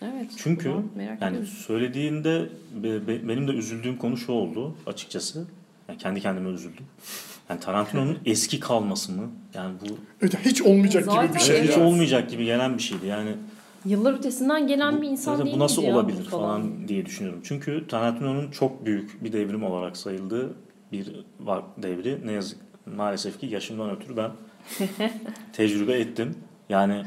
Evet. 0.02 0.30
Çünkü 0.36 0.68
merak 0.96 1.22
yani 1.22 1.30
ediyorum. 1.36 1.46
söylediğinde 1.66 2.48
be- 2.82 3.06
be- 3.06 3.28
benim 3.28 3.48
de 3.48 3.52
üzüldüğüm 3.52 3.96
konu 3.96 4.16
şu 4.16 4.32
oldu 4.32 4.74
açıkçası. 4.86 5.46
Yani 5.88 5.98
kendi 5.98 6.20
kendime 6.20 6.50
üzüldüm. 6.50 6.84
Yani 7.50 7.60
Tarantino'nun 7.60 8.18
eski 8.26 8.60
kalması 8.60 9.12
mı? 9.12 9.30
Yani 9.54 9.74
bu 9.80 9.98
Evet, 10.22 10.34
hiç 10.44 10.62
olmayacak 10.62 11.02
gibi 11.04 11.12
Zaten 11.14 11.34
bir 11.34 11.40
şey. 11.40 11.62
hiç 11.62 11.76
ya. 11.76 11.84
olmayacak 11.86 12.30
gibi 12.30 12.44
gelen 12.44 12.74
bir 12.78 12.82
şeydi. 12.82 13.06
Yani 13.06 13.30
Yıllar 13.84 14.14
ötesinden 14.14 14.66
gelen 14.66 14.96
bu, 14.98 15.02
bir 15.02 15.08
insan 15.08 15.44
değil 15.44 15.56
bu 15.56 15.58
nasıl 15.60 15.82
olabilir 15.84 16.24
bu 16.26 16.30
falan 16.30 16.88
diye 16.88 17.06
düşünüyorum. 17.06 17.40
Çünkü 17.44 17.84
Tarantino'nun 17.88 18.50
çok 18.50 18.86
büyük 18.86 19.24
bir 19.24 19.32
devrim 19.32 19.64
olarak 19.64 19.96
sayıldığı 19.96 20.54
bir 20.92 21.12
var 21.40 21.62
devri. 21.82 22.26
Ne 22.26 22.32
yazık 22.32 22.58
maalesef 22.96 23.40
ki 23.40 23.46
yaşımdan 23.46 23.90
ötürü 23.90 24.16
ben 24.16 24.30
tecrübe 25.52 25.92
ettim. 25.92 26.34
Yani 26.68 27.02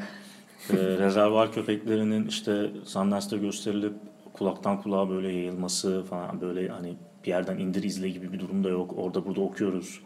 e, 0.69 0.75
rezervuar 0.75 1.53
köpeklerinin 1.53 2.27
işte 2.27 2.69
Sundance'da 2.85 3.37
gösterilip 3.37 3.93
kulaktan 4.33 4.81
kulağa 4.81 5.09
böyle 5.09 5.31
yayılması 5.31 6.03
falan 6.03 6.41
böyle 6.41 6.67
hani 6.67 6.95
bir 7.23 7.29
yerden 7.29 7.57
indir 7.57 7.83
izle 7.83 8.09
gibi 8.09 8.33
bir 8.33 8.39
durum 8.39 8.63
da 8.63 8.69
yok. 8.69 8.93
Orada 8.97 9.25
burada 9.25 9.41
okuyoruz. 9.41 9.99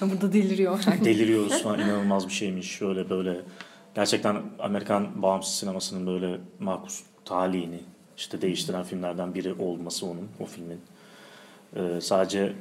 Burada 0.00 0.32
deliriyor. 0.32 0.78
Deliriyoruz 1.04 1.62
falan 1.62 1.80
inanılmaz 1.80 2.28
bir 2.28 2.32
şeymiş. 2.32 2.70
Şöyle 2.70 3.10
böyle 3.10 3.40
gerçekten 3.94 4.42
Amerikan 4.58 5.22
bağımsız 5.22 5.54
sinemasının 5.54 6.06
böyle 6.06 6.40
makus 6.60 7.00
talihini 7.24 7.80
işte 8.16 8.42
değiştiren 8.42 8.82
filmlerden 8.82 9.34
biri 9.34 9.54
olması 9.54 10.06
onun 10.06 10.28
o 10.40 10.44
filmin. 10.44 10.80
Ee, 11.76 12.00
sadece 12.00 12.52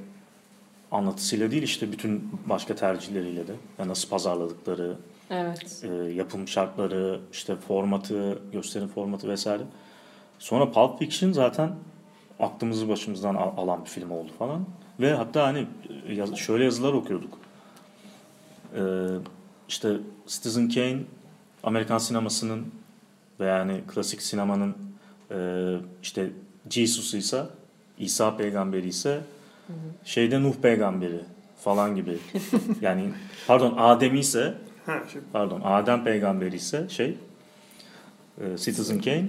anlatısıyla 0.91 1.51
değil 1.51 1.63
işte 1.63 1.91
bütün 1.91 2.31
başka 2.45 2.75
tercihleriyle 2.75 3.47
de 3.47 3.53
yani 3.79 3.89
nasıl 3.89 4.09
pazarladıkları, 4.09 4.95
Evet. 5.31 5.83
e, 5.83 5.87
yapım 6.13 6.47
şartları, 6.47 7.19
işte 7.31 7.55
formatı, 7.55 8.39
gösterim 8.51 8.87
formatı 8.87 9.27
vesaire. 9.29 9.63
Sonra 10.39 10.71
Pulp 10.71 10.99
Fiction 10.99 11.31
zaten 11.31 11.71
aklımızı 12.39 12.89
başımızdan 12.89 13.35
al- 13.35 13.57
alan 13.57 13.85
bir 13.85 13.89
film 13.89 14.11
oldu 14.11 14.31
falan. 14.39 14.65
Ve 14.99 15.13
hatta 15.13 15.43
hani 15.47 15.67
e, 16.07 16.13
yaz- 16.13 16.35
şöyle 16.35 16.63
yazılar 16.63 16.93
okuyorduk. 16.93 17.37
Ee, 18.75 18.79
işte 19.69 19.97
Citizen 20.27 20.69
Kane 20.69 20.97
Amerikan 21.63 21.97
sinemasının 21.97 22.65
ve 23.39 23.45
yani 23.45 23.81
klasik 23.87 24.21
sinemanın 24.21 24.75
e, 25.31 25.37
işte 26.03 26.29
Jesus 26.69 27.13
ise 27.13 27.43
İsa 27.99 28.37
peygamberi 28.37 28.87
ise 28.87 29.21
şeyde 30.05 30.43
Nuh 30.43 30.53
peygamberi 30.61 31.19
falan 31.59 31.95
gibi. 31.95 32.17
yani 32.81 33.09
pardon 33.47 33.73
Adem 33.77 34.15
ise 34.15 34.53
Ha, 34.91 35.03
şey, 35.13 35.21
pardon 35.33 35.61
Adem 35.63 36.03
peygamberi 36.03 36.55
ise 36.55 36.89
şey 36.89 37.17
e, 38.41 38.57
Citizen 38.57 39.01
Kane 39.01 39.25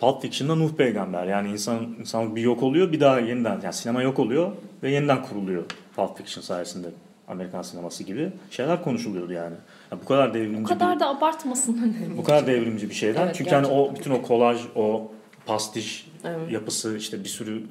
Pulp 0.00 0.22
Fiction'da 0.22 0.54
Nuh 0.54 0.72
peygamber. 0.72 1.26
Yani 1.26 1.50
insan 1.50 1.86
insanlık 2.00 2.36
bir 2.36 2.42
yok 2.42 2.62
oluyor 2.62 2.92
bir 2.92 3.00
daha 3.00 3.20
yeniden 3.20 3.60
yani 3.62 3.72
sinema 3.72 4.02
yok 4.02 4.18
oluyor 4.18 4.52
ve 4.82 4.90
yeniden 4.90 5.22
kuruluyor 5.22 5.62
Pulp 5.96 6.16
Fiction 6.18 6.42
sayesinde. 6.42 6.88
Amerikan 7.28 7.62
sineması 7.62 8.04
gibi 8.04 8.32
şeyler 8.50 8.84
konuşuluyordu 8.84 9.32
yani. 9.32 9.54
Ya 9.92 9.98
bu 10.02 10.04
kadar 10.04 10.34
devrimci 10.34 10.64
Bu 10.64 10.68
kadar 10.68 10.94
bir, 10.94 11.00
da 11.00 11.08
abartmasın 11.08 11.76
hani. 11.78 11.94
bu 12.18 12.24
kadar 12.24 12.46
devrimci 12.46 12.88
bir 12.90 12.94
şeyden. 12.94 13.24
Evet, 13.26 13.34
Çünkü 13.34 13.50
hani 13.50 13.66
o 13.66 13.70
gerçekten. 13.84 13.96
bütün 13.96 14.10
o 14.10 14.22
kolaj, 14.22 14.60
o 14.74 15.12
pastiş 15.46 16.10
Evet. 16.24 16.52
yapısı 16.52 16.96
işte 16.96 17.24
bir 17.24 17.28
sürü 17.28 17.62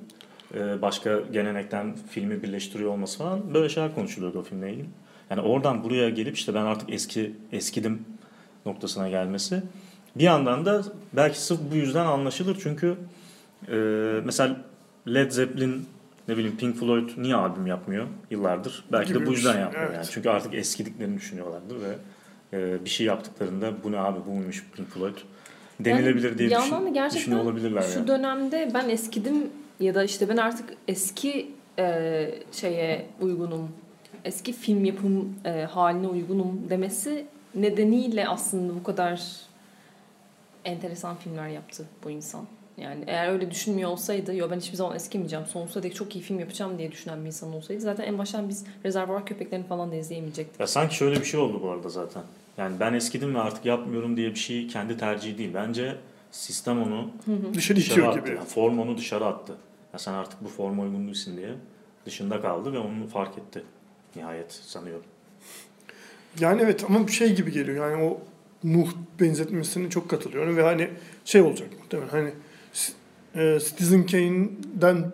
e, 0.54 0.82
başka 0.82 1.20
gelenekten 1.34 1.96
filmi 2.10 2.44
birleştiriyor 2.44 2.92
olması 2.92 3.18
falan 3.18 3.54
böyle 3.54 3.70
şeyler 3.70 3.96
konuşuluyordu 3.96 4.40
o 4.40 4.44
filmle 4.44 4.72
ilgili. 4.74 4.88
Yani 5.32 5.42
oradan 5.42 5.84
buraya 5.84 6.10
gelip 6.10 6.36
işte 6.36 6.54
ben 6.54 6.62
artık 6.62 6.94
eski 6.94 7.34
eskidim 7.52 8.06
noktasına 8.66 9.10
gelmesi. 9.10 9.64
Bir 10.16 10.24
yandan 10.24 10.66
da 10.66 10.84
belki 11.14 11.42
sırf 11.42 11.60
bu 11.72 11.76
yüzden 11.76 12.06
anlaşılır 12.06 12.58
çünkü 12.64 12.96
e, 13.68 13.76
mesela 14.26 14.58
Led 15.08 15.32
Zeppelin 15.32 15.86
ne 16.28 16.38
bileyim 16.38 16.58
Pink 16.58 16.76
Floyd 16.76 17.10
niye 17.18 17.36
albüm 17.36 17.68
yapmıyor 17.68 18.08
yıllardır? 18.32 18.86
Belki 18.92 19.14
de 19.14 19.18
Gibi 19.18 19.26
bu 19.26 19.32
bir 19.32 19.36
yüzden 19.36 19.52
şey, 19.52 19.62
yapmıyor 19.62 19.86
evet. 19.86 19.96
yani. 19.96 20.08
Çünkü 20.12 20.30
artık 20.30 20.54
eskidiklerini 20.54 21.18
düşünüyorlardır 21.18 21.78
ve 21.82 21.96
e, 22.54 22.86
bir 22.86 22.90
şey 22.90 23.08
yaptıklarında 23.08 23.84
bu 23.84 23.92
ne 23.92 24.00
abi 24.00 24.20
bu 24.28 24.32
muymuş 24.32 24.66
Pink 24.76 24.90
Floyd 24.90 25.16
denilebilir 25.80 26.38
diye 26.38 26.50
bir 26.50 26.56
düşün, 26.56 26.72
da 26.72 26.90
gerçekten 26.90 27.22
düşünüyor 27.22 27.44
olabilirler 27.44 27.82
Şu 27.82 28.00
yani. 28.00 28.08
dönemde 28.08 28.72
ben 28.74 28.90
eskidim 28.90 29.50
ya 29.80 29.96
da 29.96 30.04
işte 30.04 30.30
ben 30.30 30.38
artık 30.38 30.70
eski 30.88 31.52
e, 31.80 32.36
şeye 32.52 33.06
uygunum, 33.22 33.70
eski 34.26 34.54
film 34.54 34.86
yapım 34.86 35.36
e, 35.46 35.50
haline 35.50 36.08
uygunum 36.08 36.70
demesi 36.70 37.26
nedeniyle 37.56 38.28
aslında 38.28 38.76
bu 38.76 38.84
kadar 38.84 39.22
enteresan 40.66 41.16
filmler 41.16 41.48
yaptı 41.48 41.86
bu 42.04 42.10
insan. 42.10 42.46
Yani 42.78 43.04
eğer 43.08 43.30
öyle 43.32 43.52
düşünmüyor 43.52 43.90
olsaydı, 43.90 44.36
yo 44.36 44.48
ben 44.52 44.60
hiçbir 44.60 44.78
zaman 44.78 44.96
eskimeyeceğim, 44.96 45.46
sonsuza 45.46 45.84
dek 45.84 45.96
çok 45.96 46.16
iyi 46.16 46.22
film 46.22 46.40
yapacağım 46.40 46.78
diye 46.78 46.92
düşünen 46.92 47.22
bir 47.22 47.28
insan 47.28 47.54
olsaydı 47.54 47.82
zaten 47.82 48.04
en 48.04 48.18
baştan 48.18 48.50
biz 48.50 48.66
Rezervuar 48.86 49.26
Köpeklerini 49.26 49.68
falan 49.68 49.92
da 49.92 49.96
izleyemeyecektik. 49.96 50.60
Ya 50.60 50.68
sanki 50.68 50.96
şöyle 50.96 51.20
bir 51.20 51.26
şey 51.26 51.40
oldu 51.40 51.60
bu 51.64 51.70
arada 51.70 51.90
zaten. 51.90 52.24
Yani 52.58 52.80
ben 52.80 52.94
eskidim 52.94 53.36
ve 53.36 53.40
artık 53.40 53.66
yapmıyorum 53.66 54.18
diye 54.18 54.30
bir 54.30 54.40
şey 54.40 54.68
kendi 54.68 54.98
tercihi 54.98 55.38
değil. 55.38 55.52
Bence 55.54 55.98
sistem 56.32 56.82
onu 56.82 57.10
dışarı 57.28 57.54
dışarı 57.54 57.80
itiyor 57.80 58.08
attı. 58.08 58.20
gibi. 58.20 58.30
Yani 58.30 58.46
form 58.46 58.80
onu 58.80 58.98
dışarı 58.98 59.26
attı. 59.26 59.54
Ya 59.94 60.00
sen 60.00 60.14
artık 60.14 60.44
bu 60.44 60.48
forma 60.48 60.84
uygun 60.84 61.08
değilsin 61.08 61.38
diye 61.38 61.50
dışında 62.06 62.42
kaldı 62.42 62.74
ve 62.74 62.80
onu 62.80 63.08
fark 63.08 63.38
etti. 63.38 63.64
Nihayet 64.16 64.52
sanıyorum. 64.52 65.06
Yani 66.40 66.62
evet 66.62 66.84
ama 66.84 67.08
bir 67.08 67.12
şey 67.12 67.36
gibi 67.36 67.52
geliyor. 67.52 67.90
Yani 67.90 68.04
o 68.04 68.22
Nuh 68.64 68.88
benzetmesine 69.20 69.90
çok 69.90 70.10
katılıyorum 70.10 70.58
ve 70.58 70.64
hani 70.64 70.90
şey 71.26 71.42
olacak 71.42 71.70
muhtemelen 71.80 72.10
hani 72.10 72.32
e, 73.36 73.60
Citizen 73.60 74.06
Kane'den 74.06 75.12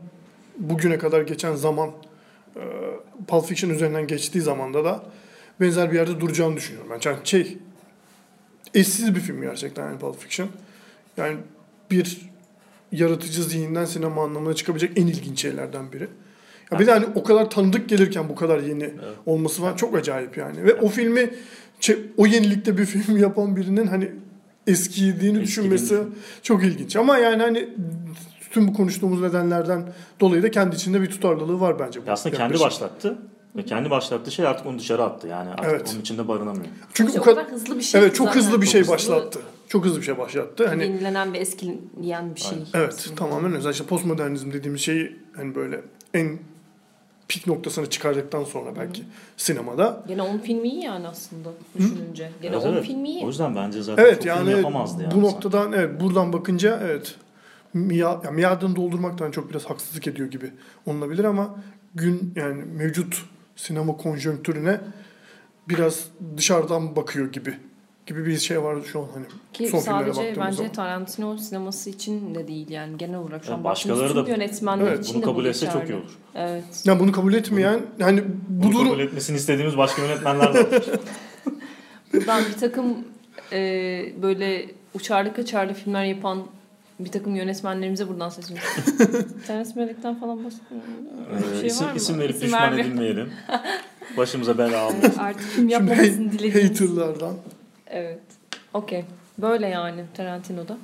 bugüne 0.58 0.98
kadar 0.98 1.22
geçen 1.22 1.56
zaman 1.56 1.92
e, 2.56 2.62
Pulp 3.28 3.46
Fiction 3.46 3.70
üzerinden 3.72 4.08
geçtiği 4.08 4.42
zamanda 4.42 4.86
da 4.86 5.04
benzer 5.62 5.92
bir 5.92 5.96
yerde 5.96 6.20
duracağını 6.20 6.56
düşünüyorum. 6.56 6.92
Ben 6.92 7.10
yani 7.10 7.20
şey 7.24 7.58
eşsiz 8.74 9.16
bir 9.16 9.20
film 9.20 9.42
gerçekten 9.42 9.86
yani 9.86 10.00
Pulp 10.00 10.20
Fiction. 10.20 10.50
Yani 11.18 11.38
bir 11.92 12.22
yaratıcı 12.92 13.44
zihinden 13.44 13.86
sinema 13.86 14.24
anlamına 14.24 14.54
çıkabilecek 14.54 14.98
en 14.98 15.08
ilginç 15.08 15.42
şeylerden 15.42 15.92
biri. 15.92 16.08
Ya 16.72 16.80
bir 16.80 16.88
de 16.88 16.92
hani 16.92 17.06
o 17.16 17.24
kadar 17.24 17.50
tanıdık 17.50 17.90
gelirken 17.90 18.30
bu 18.30 18.36
kadar 18.36 18.60
yeni 18.60 18.90
olması 19.26 19.62
falan 19.62 19.76
çok 19.76 19.96
acayip 19.96 20.38
yani. 20.38 20.64
Ve 20.64 20.74
o 20.74 20.88
filmi 20.88 21.30
o 22.18 22.26
yenilikte 22.26 22.78
bir 22.78 22.86
film 22.86 23.18
yapan 23.22 23.56
birinin 23.56 23.88
hani 23.88 24.12
eskiydiğini 24.68 25.42
düşünmesi 25.42 25.90
düşün- 25.90 26.16
çok 26.44 26.64
ilginç. 26.64 26.96
Ama 26.96 27.18
yani 27.18 27.42
hani 27.42 27.70
tüm 28.52 28.68
bu 28.68 28.74
konuştuğumuz 28.74 29.22
nedenlerden 29.22 29.84
dolayı 30.20 30.44
da 30.44 30.52
kendi 30.52 30.76
içinde 30.76 31.02
bir 31.02 31.08
tutarlılığı 31.10 31.60
var 31.60 31.80
bence. 31.80 32.02
bu 32.02 32.08
Ya 32.08 32.14
aslında 32.14 32.38
kendi 32.38 32.60
başlattı 32.60 33.18
ve 33.56 33.66
kendi 33.66 33.90
başlattığı 33.90 34.32
şey 34.32 34.48
artık 34.48 34.66
onu 34.66 34.80
dışarı 34.80 35.04
attı. 35.04 35.28
Yani 35.28 35.50
artık 35.50 35.66
Evet. 35.70 35.90
onun 35.94 36.02
içinde 36.02 36.28
barınamıyor. 36.28 36.66
Çünkü 36.94 37.10
İşte 37.10 37.22
o 37.22 37.24
kadar 37.24 37.52
hızlı 37.52 37.78
bir 37.78 37.84
şey. 37.84 38.02
evet 38.02 38.16
çok 38.16 38.28
zaten. 38.28 38.42
hızlı 38.42 38.62
bir 38.62 38.66
Çok 38.66 38.72
şey 38.72 38.82
hızlı. 38.82 38.94
başlattı. 38.94 39.40
Çok 39.68 39.86
hızlı 39.86 40.00
bir 40.00 40.06
şey 40.06 40.18
başlattı. 40.18 40.68
Hani 40.68 40.84
Yenilenen 40.84 41.34
ve 41.34 41.38
eskileyen 41.38 42.36
bir 42.36 42.40
şey. 42.40 42.58
Evet 42.74 42.94
aslında. 42.98 43.16
tamamen 43.16 43.56
öyle. 43.56 43.70
İşte 43.70 43.84
postmodernizm 43.84 44.52
dediğimiz 44.54 44.82
şeyi 44.82 45.16
hani 45.36 45.56
böyle 45.56 45.82
en 46.14 46.40
pik 47.28 47.48
noktasına 47.48 47.86
çıkardıktan 47.90 48.44
sonra 48.44 48.76
belki 48.76 49.04
sinemada. 49.38 50.04
Gene 50.08 50.22
onun 50.22 50.38
filmi 50.38 50.68
iyi 50.70 50.84
yani 50.84 51.08
aslında 51.08 51.50
düşününce. 51.78 52.32
Gene 52.42 52.56
Evet, 52.56 52.66
onun 52.66 52.74
evet. 52.74 52.86
filmi 52.86 53.10
iyi. 53.10 53.24
O 53.26 53.28
yüzden 53.28 53.56
bence 53.56 53.82
zaten 53.84 54.04
Evet 54.04 54.16
çok 54.16 54.26
yani 54.26 54.46
film 54.46 54.58
yapamazdı 54.58 55.04
yani. 55.04 55.16
bu 55.16 55.22
noktadan 55.22 55.74
evet 55.74 56.02
buradan 56.02 56.34
bakınca 56.34 56.80
evet 56.84 57.16
miadını 58.32 58.76
doldurmaktan 58.76 59.32
çok 59.32 59.50
biraz 59.50 59.66
haksızlık 59.66 60.08
ediyor 60.08 60.32
gibi 60.32 60.52
olunabilir 60.86 61.24
ama 61.24 61.56
gün 61.96 62.34
yani 62.36 62.64
mevcut 62.64 63.26
sinema 63.56 63.98
konjonktürüne 63.98 64.80
biraz 65.70 66.06
dışarıdan 66.38 66.96
bakıyor 66.96 67.32
gibi 67.32 67.58
gibi 68.08 68.26
bir 68.26 68.38
şey 68.38 68.64
var 68.64 68.78
şu 68.92 69.00
an 69.00 69.06
hani 69.14 69.26
Ki 69.54 69.68
son 69.68 69.80
sadece 69.80 70.36
bence 70.40 70.58
zaman. 70.58 70.72
Tarantino 70.72 71.38
sineması 71.38 71.90
için 71.90 72.36
de 72.36 72.48
değil 72.48 72.70
yani 72.70 72.98
genel 72.98 73.18
olarak 73.20 73.46
şu 73.46 73.54
an 73.54 73.64
baktığımız 73.64 74.00
başkaları 74.00 74.26
da 74.26 74.30
yönetmenler 74.30 74.88
Evet, 74.88 75.04
için 75.04 75.14
Bunu 75.16 75.22
de 75.22 75.26
kabul 75.26 75.44
bu 75.44 75.48
etse 75.48 75.70
çok 75.74 75.90
iyi 75.90 75.94
olur. 75.94 76.18
Evet. 76.36 76.64
Ya 76.86 77.00
bunu 77.00 77.12
kabul 77.12 77.34
etmeyen 77.34 77.80
yani 78.00 78.24
bu 78.48 78.64
Bunu 78.64 78.72
durum 78.74 78.88
kabul 78.88 79.00
etmesini 79.00 79.38
istediğimiz 79.38 79.78
başka 79.78 80.02
yönetmenler 80.02 80.54
de 80.54 80.60
var. 80.60 80.68
Buradan 82.14 82.42
bir 82.54 82.60
takım 82.60 82.98
e, 83.52 83.60
böyle 84.22 84.66
uçarlı 84.94 85.34
kaçarlı 85.34 85.74
filmler 85.74 86.04
yapan 86.06 86.44
bir 87.00 87.12
takım 87.12 87.36
yönetmenlerimize 87.36 88.08
buradan 88.08 88.30
sesleniyorum. 88.30 88.72
Terence 89.48 89.70
Malick'ten 89.76 90.20
falan 90.20 90.46
bahsetmiyorum. 90.46 90.90
Ee, 91.50 91.52
Bir 91.54 91.58
şey 91.60 91.68
isim, 91.68 91.86
var 91.88 91.92
mı? 91.92 91.98
isim 91.98 92.20
verip 92.20 92.42
düşman 92.42 92.78
edilmeyelim. 92.80 93.30
Başımıza 94.18 94.58
bela 94.58 94.82
almayalım. 94.82 95.20
Artık 95.20 95.42
film 95.42 95.54
Şimdi 95.70 95.74
yapmamasını 95.74 96.32
dilediğimiz. 96.32 96.82
haterlardan 96.82 97.34
Evet. 97.92 98.20
Okey. 98.74 99.06
Böyle 99.38 99.68
yani 99.68 100.02
Tarantino'da. 100.18 100.78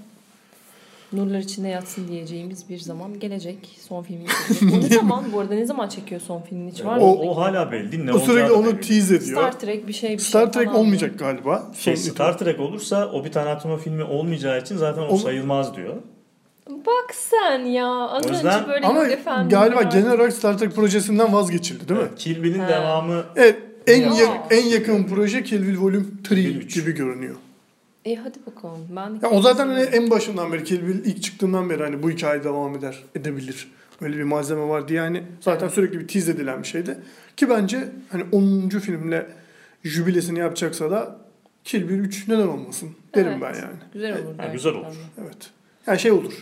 Nurlar 1.14 1.40
içinde 1.40 1.68
yatsın 1.68 2.08
diyeceğimiz 2.08 2.70
bir 2.70 2.80
zaman 2.80 3.20
gelecek. 3.20 3.58
Son 3.88 4.04
filmi 4.04 4.26
çekecek. 4.48 4.74
O 4.74 4.80
ne 4.82 4.96
zaman? 4.96 5.24
Bu 5.34 5.40
arada 5.40 5.54
ne 5.54 5.66
zaman 5.66 5.88
çekiyor 5.90 6.22
son 6.22 6.42
filmini 6.42 6.72
hiç 6.72 6.86
var 6.86 6.98
mı? 6.98 7.04
o, 7.04 7.30
o 7.30 7.38
hala 7.38 7.72
belli 7.72 7.92
değil. 7.92 8.04
Ne 8.04 8.14
o 8.14 8.20
sürekli 8.20 8.32
olacağı 8.42 8.50
da 8.50 8.54
onu 8.70 8.78
belli. 8.78 8.82
tease 8.88 9.16
ediyor. 9.16 9.38
Star 9.42 9.60
Trek 9.60 9.88
bir 9.88 9.94
şey 9.94 10.12
bir 10.12 10.18
Star 10.18 10.44
şey 10.44 10.52
Trek 10.52 10.66
falan 10.66 10.80
olmayacak 10.80 11.20
galiba. 11.20 11.72
Şey, 11.78 11.98
Son- 11.98 12.12
Star 12.12 12.38
Trek 12.38 12.60
olursa 12.60 13.12
o 13.12 13.26
bir 13.26 13.32
Tarantino 13.32 13.78
filmi 13.78 14.04
olmayacağı 14.04 14.60
için 14.62 14.78
zaten 14.78 15.02
o 15.02 15.08
O- 15.08 15.18
sayılmaz 15.18 15.76
diyor. 15.76 15.96
Bak 16.70 17.14
sen 17.16 17.60
ya. 17.60 17.88
Az 17.88 18.26
O 18.26 18.30
yüzden- 18.30 18.60
önce 18.60 18.68
böyle 18.68 18.86
Ama 18.88 19.08
efendim. 19.08 19.50
galiba 19.50 19.82
genel 19.84 20.08
olarak 20.14 20.34
Star 20.34 20.58
Trek 20.58 20.76
projesinden 20.76 21.34
vazgeçildi 21.34 21.90
değil 21.90 22.00
mi? 22.00 22.06
Evet, 22.10 22.20
Kill 22.20 22.44
Bill'in 22.44 22.68
devamı 22.68 23.24
Evet. 23.36 23.58
En, 23.88 24.12
Ya. 24.12 24.48
en 24.52 24.66
yakın 24.66 25.04
proje 25.04 25.44
Kill 25.44 25.68
Bill 25.68 25.78
Volume 25.78 26.06
3 26.22 26.32
Bill 26.32 26.56
üç. 26.56 26.74
gibi 26.76 26.92
görünüyor. 26.92 27.36
E 28.06 28.16
hadi 28.16 28.38
bakalım. 28.48 28.88
Ben 28.96 29.20
Ya 29.24 29.30
o 29.30 29.42
zaten 29.42 29.68
hani 29.68 29.82
en 29.82 30.10
başından 30.10 30.54
beri 30.54 30.64
Kill 30.64 30.88
Bill 30.88 31.06
ilk 31.06 31.24
çıktığından 31.24 31.70
beri 31.70 31.84
hani 31.84 32.04
bu 32.04 32.12
hikaye 32.12 32.44
devam 32.44 32.76
eder, 32.76 33.04
edebilir. 33.16 33.72
Öyle 34.02 34.18
bir 34.18 34.24
malzeme 34.24 34.68
var 34.68 34.88
diye 34.88 34.98
yani 35.00 35.24
zaten 35.42 35.66
Evet. 35.66 35.76
sürekli 35.76 36.00
bir 36.00 36.08
tease 36.08 36.32
edilen 36.32 36.64
bir 36.64 36.68
şeydi. 36.68 36.98
Ki 37.38 37.50
bence 37.50 37.90
hani 38.10 38.24
10. 38.32 38.70
filmle 38.70 39.28
jübilesini 39.84 40.40
yapacaksa 40.40 40.92
da 40.92 41.20
Kill 41.64 41.90
Bill 41.90 42.00
3 42.00 42.28
neden 42.28 42.48
olmasın 42.48 42.90
derim 43.16 43.32
Evet. 43.32 43.42
ben 43.42 43.54
yani. 43.62 43.78
Güzel 43.94 44.12
olur. 44.14 44.20
Gerçekten 44.26 44.52
güzel 44.54 44.74
olur. 44.74 44.96
Evet. 45.24 45.38
Yani 45.88 46.00
şey 46.00 46.12
olur. 46.12 46.34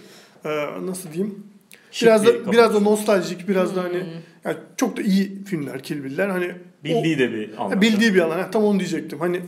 Ee, 0.45 0.49
nasıl 0.85 1.13
diyeyim? 1.13 1.43
şık 1.91 2.07
Biraz 2.07 2.23
bir 2.25 2.45
da 2.45 2.51
biraz 2.51 2.73
da 2.75 2.79
nostaljik, 2.79 3.47
biraz 3.47 3.75
da 3.75 3.83
hani 3.83 3.99
Hmm. 3.99 4.07
Yani 4.45 4.57
çok 4.77 4.97
da 4.97 5.01
iyi 5.01 5.43
filmler 5.43 5.83
Kill 5.83 6.03
Bill'ler. 6.03 6.29
Hani 6.29 6.51
bildiği 6.83 7.19
de 7.19 7.31
bir 7.31 7.57
o, 7.57 7.61
anlamda. 7.61 7.81
bildiği 7.81 8.13
bir 8.13 8.19
alan. 8.19 8.51
Tam 8.51 8.63
onu 8.63 8.79
diyecektim. 8.79 9.19
Hani 9.19 9.41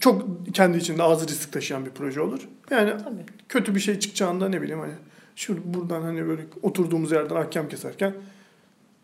çok 0.00 0.26
kendi 0.54 0.78
içinde 0.78 1.02
az 1.02 1.28
risk 1.28 1.52
taşıyan 1.52 1.86
bir 1.86 1.90
proje 1.90 2.20
olur. 2.20 2.48
Yani 2.70 2.90
Tabii. 3.04 3.22
kötü 3.48 3.74
bir 3.74 3.80
şey 3.80 3.98
çıkacağında 3.98 4.48
ne 4.48 4.62
bileyim 4.62 4.80
hani 4.80 4.92
şu 5.36 5.74
buradan 5.74 6.02
hani 6.02 6.26
böyle 6.26 6.42
oturduğumuz 6.62 7.12
yerden 7.12 7.36
ahkam 7.36 7.68
keserken 7.68 8.14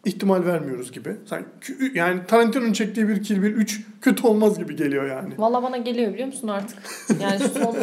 ihtimal 0.04 0.44
vermiyoruz 0.46 0.92
gibi. 0.92 1.16
Sanki, 1.26 1.72
yani 1.94 2.20
Tarantino'nun 2.26 2.72
çektiği 2.72 3.08
bir 3.08 3.22
Kill 3.22 3.42
Bill 3.42 3.50
3 3.50 3.80
kötü 4.00 4.26
olmaz 4.26 4.58
gibi 4.58 4.76
geliyor 4.76 5.08
yani. 5.08 5.34
Valla 5.38 5.62
bana 5.62 5.76
geliyor 5.76 6.12
biliyor 6.12 6.26
musun 6.26 6.48
artık? 6.48 6.78
Yani 7.20 7.38
son 7.38 7.76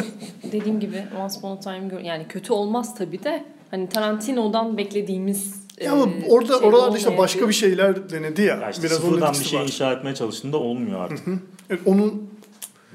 dediğim 0.52 0.80
gibi 0.80 1.04
Once 1.20 1.38
Upon 1.38 1.56
a 1.56 1.60
Time 1.60 2.02
yani 2.02 2.28
kötü 2.28 2.52
olmaz 2.52 2.94
tabii 2.94 3.24
de 3.24 3.44
hani 3.70 3.88
Tarantino'dan 3.88 4.78
beklediğimiz 4.78 5.61
Ya 5.80 5.92
ama 5.92 6.02
e, 6.12 6.26
orada 6.28 6.58
şey 6.58 6.68
oralarda 6.68 6.98
işte 6.98 7.18
başka 7.18 7.48
bir 7.48 7.54
şeyler 7.54 8.10
denedi 8.10 8.42
ya. 8.42 8.56
Ya 8.56 8.70
işte 8.70 8.82
Biraz 8.82 8.96
sıfırdan 8.96 9.32
bir 9.34 9.44
şey 9.44 9.58
var. 9.60 9.64
inşa 9.64 9.92
etmeye 9.92 10.14
çalıştığında 10.14 10.56
olmuyor 10.56 11.00
artık. 11.00 11.26
Evet, 11.70 11.80
onun 11.86 12.30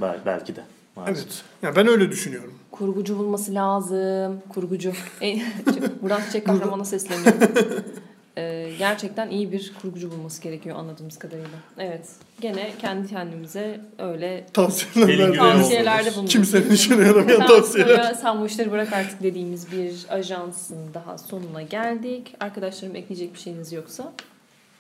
Bel- 0.02 0.20
belki 0.26 0.56
de. 0.56 0.62
maalesef. 0.96 1.24
evet. 1.26 1.44
Ya 1.62 1.76
ben 1.76 1.88
öyle 1.88 2.12
düşünüyorum. 2.12 2.54
Kurgucu 2.72 3.18
bulması 3.20 3.54
lazım. 3.54 4.42
Kurgucu. 4.50 4.92
Buradan 6.02 6.22
çiçek 6.26 6.46
kahramana 6.46 6.86
sesleniyorum. 6.86 7.40
Ee, 8.38 8.66
gerçekten 8.78 9.30
iyi 9.30 9.52
bir 9.52 9.74
kurgucu 9.82 10.12
bulması 10.12 10.42
gerekiyor 10.42 10.78
anladığımız 10.80 11.20
kadarıyla. 11.20 11.50
Evet. 11.78 12.08
Gene 12.42 12.72
kendi 12.82 13.08
kendimize 13.08 13.82
öyle 14.00 14.46
Tavsiyeler 14.54 15.36
tavsiyelerde 15.38 16.10
bulunuyoruz. 16.10 16.32
Kimsenin 16.32 16.70
işine 16.70 17.08
yaramayan 17.08 17.48
tavsiyeler. 17.48 18.14
sen 18.14 18.42
bu 18.42 18.46
işleri 18.46 18.72
bırak 18.72 18.94
artık 18.94 19.24
dediğimiz 19.24 19.72
bir 19.72 20.06
ajansın 20.10 20.78
daha 20.94 21.18
sonuna 21.18 21.62
geldik. 21.62 22.36
Arkadaşlarım 22.40 22.96
ekleyecek 22.96 23.34
bir 23.34 23.40
şeyiniz 23.40 23.72
yoksa 23.74 24.14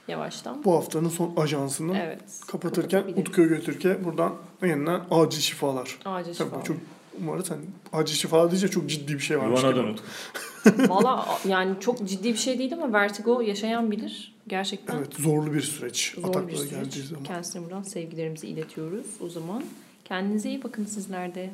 yavaştan. 0.07 0.63
Bu 0.63 0.75
haftanın 0.75 1.09
son 1.09 1.33
ajansını 1.37 1.97
Evet. 2.05 2.19
kapatırken. 2.47 3.03
Utku 3.17 3.43
Götürk'e 3.47 4.05
buradan 4.05 4.33
yeniden 4.61 5.01
acil 5.11 5.41
şifalar. 5.41 5.97
Acil 6.05 6.33
Tabii 6.35 6.49
şifa. 6.49 6.63
çok 6.63 6.77
umarız 7.21 7.51
hani 7.51 7.61
acil 7.93 8.15
şifa 8.15 8.51
deyince 8.51 8.67
çok 8.67 8.89
ciddi 8.89 9.13
bir 9.13 9.19
şey 9.19 9.39
varmış. 9.39 9.63
Yuvana 9.63 9.75
gibi. 9.81 9.83
dön. 9.87 10.87
Valla 10.89 11.25
yani 11.47 11.75
çok 11.79 12.07
ciddi 12.07 12.33
bir 12.33 12.37
şey 12.37 12.59
değil 12.59 12.73
ama 12.73 12.93
vertigo 12.93 13.41
yaşayan 13.41 13.91
bilir. 13.91 14.33
Gerçekten 14.47 14.97
Evet 14.97 15.15
zorlu 15.15 15.53
bir 15.53 15.61
süreç. 15.61 16.13
zor 16.15 16.23
bir 16.23 16.27
Ataklara 16.29 16.57
süreç. 16.57 16.71
geldiği 16.71 17.01
zaman. 17.01 17.23
Kendisine 17.23 17.63
buradan 17.63 17.83
sevgilerimizi 17.83 18.47
iletiyoruz. 18.47 19.05
O 19.21 19.29
zaman 19.29 19.63
kendinize 20.05 20.49
iyi 20.49 20.63
bakın 20.63 20.85
sizler 20.85 21.35
de. 21.35 21.49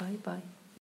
Bay 0.00 0.08
bay. 0.26 0.38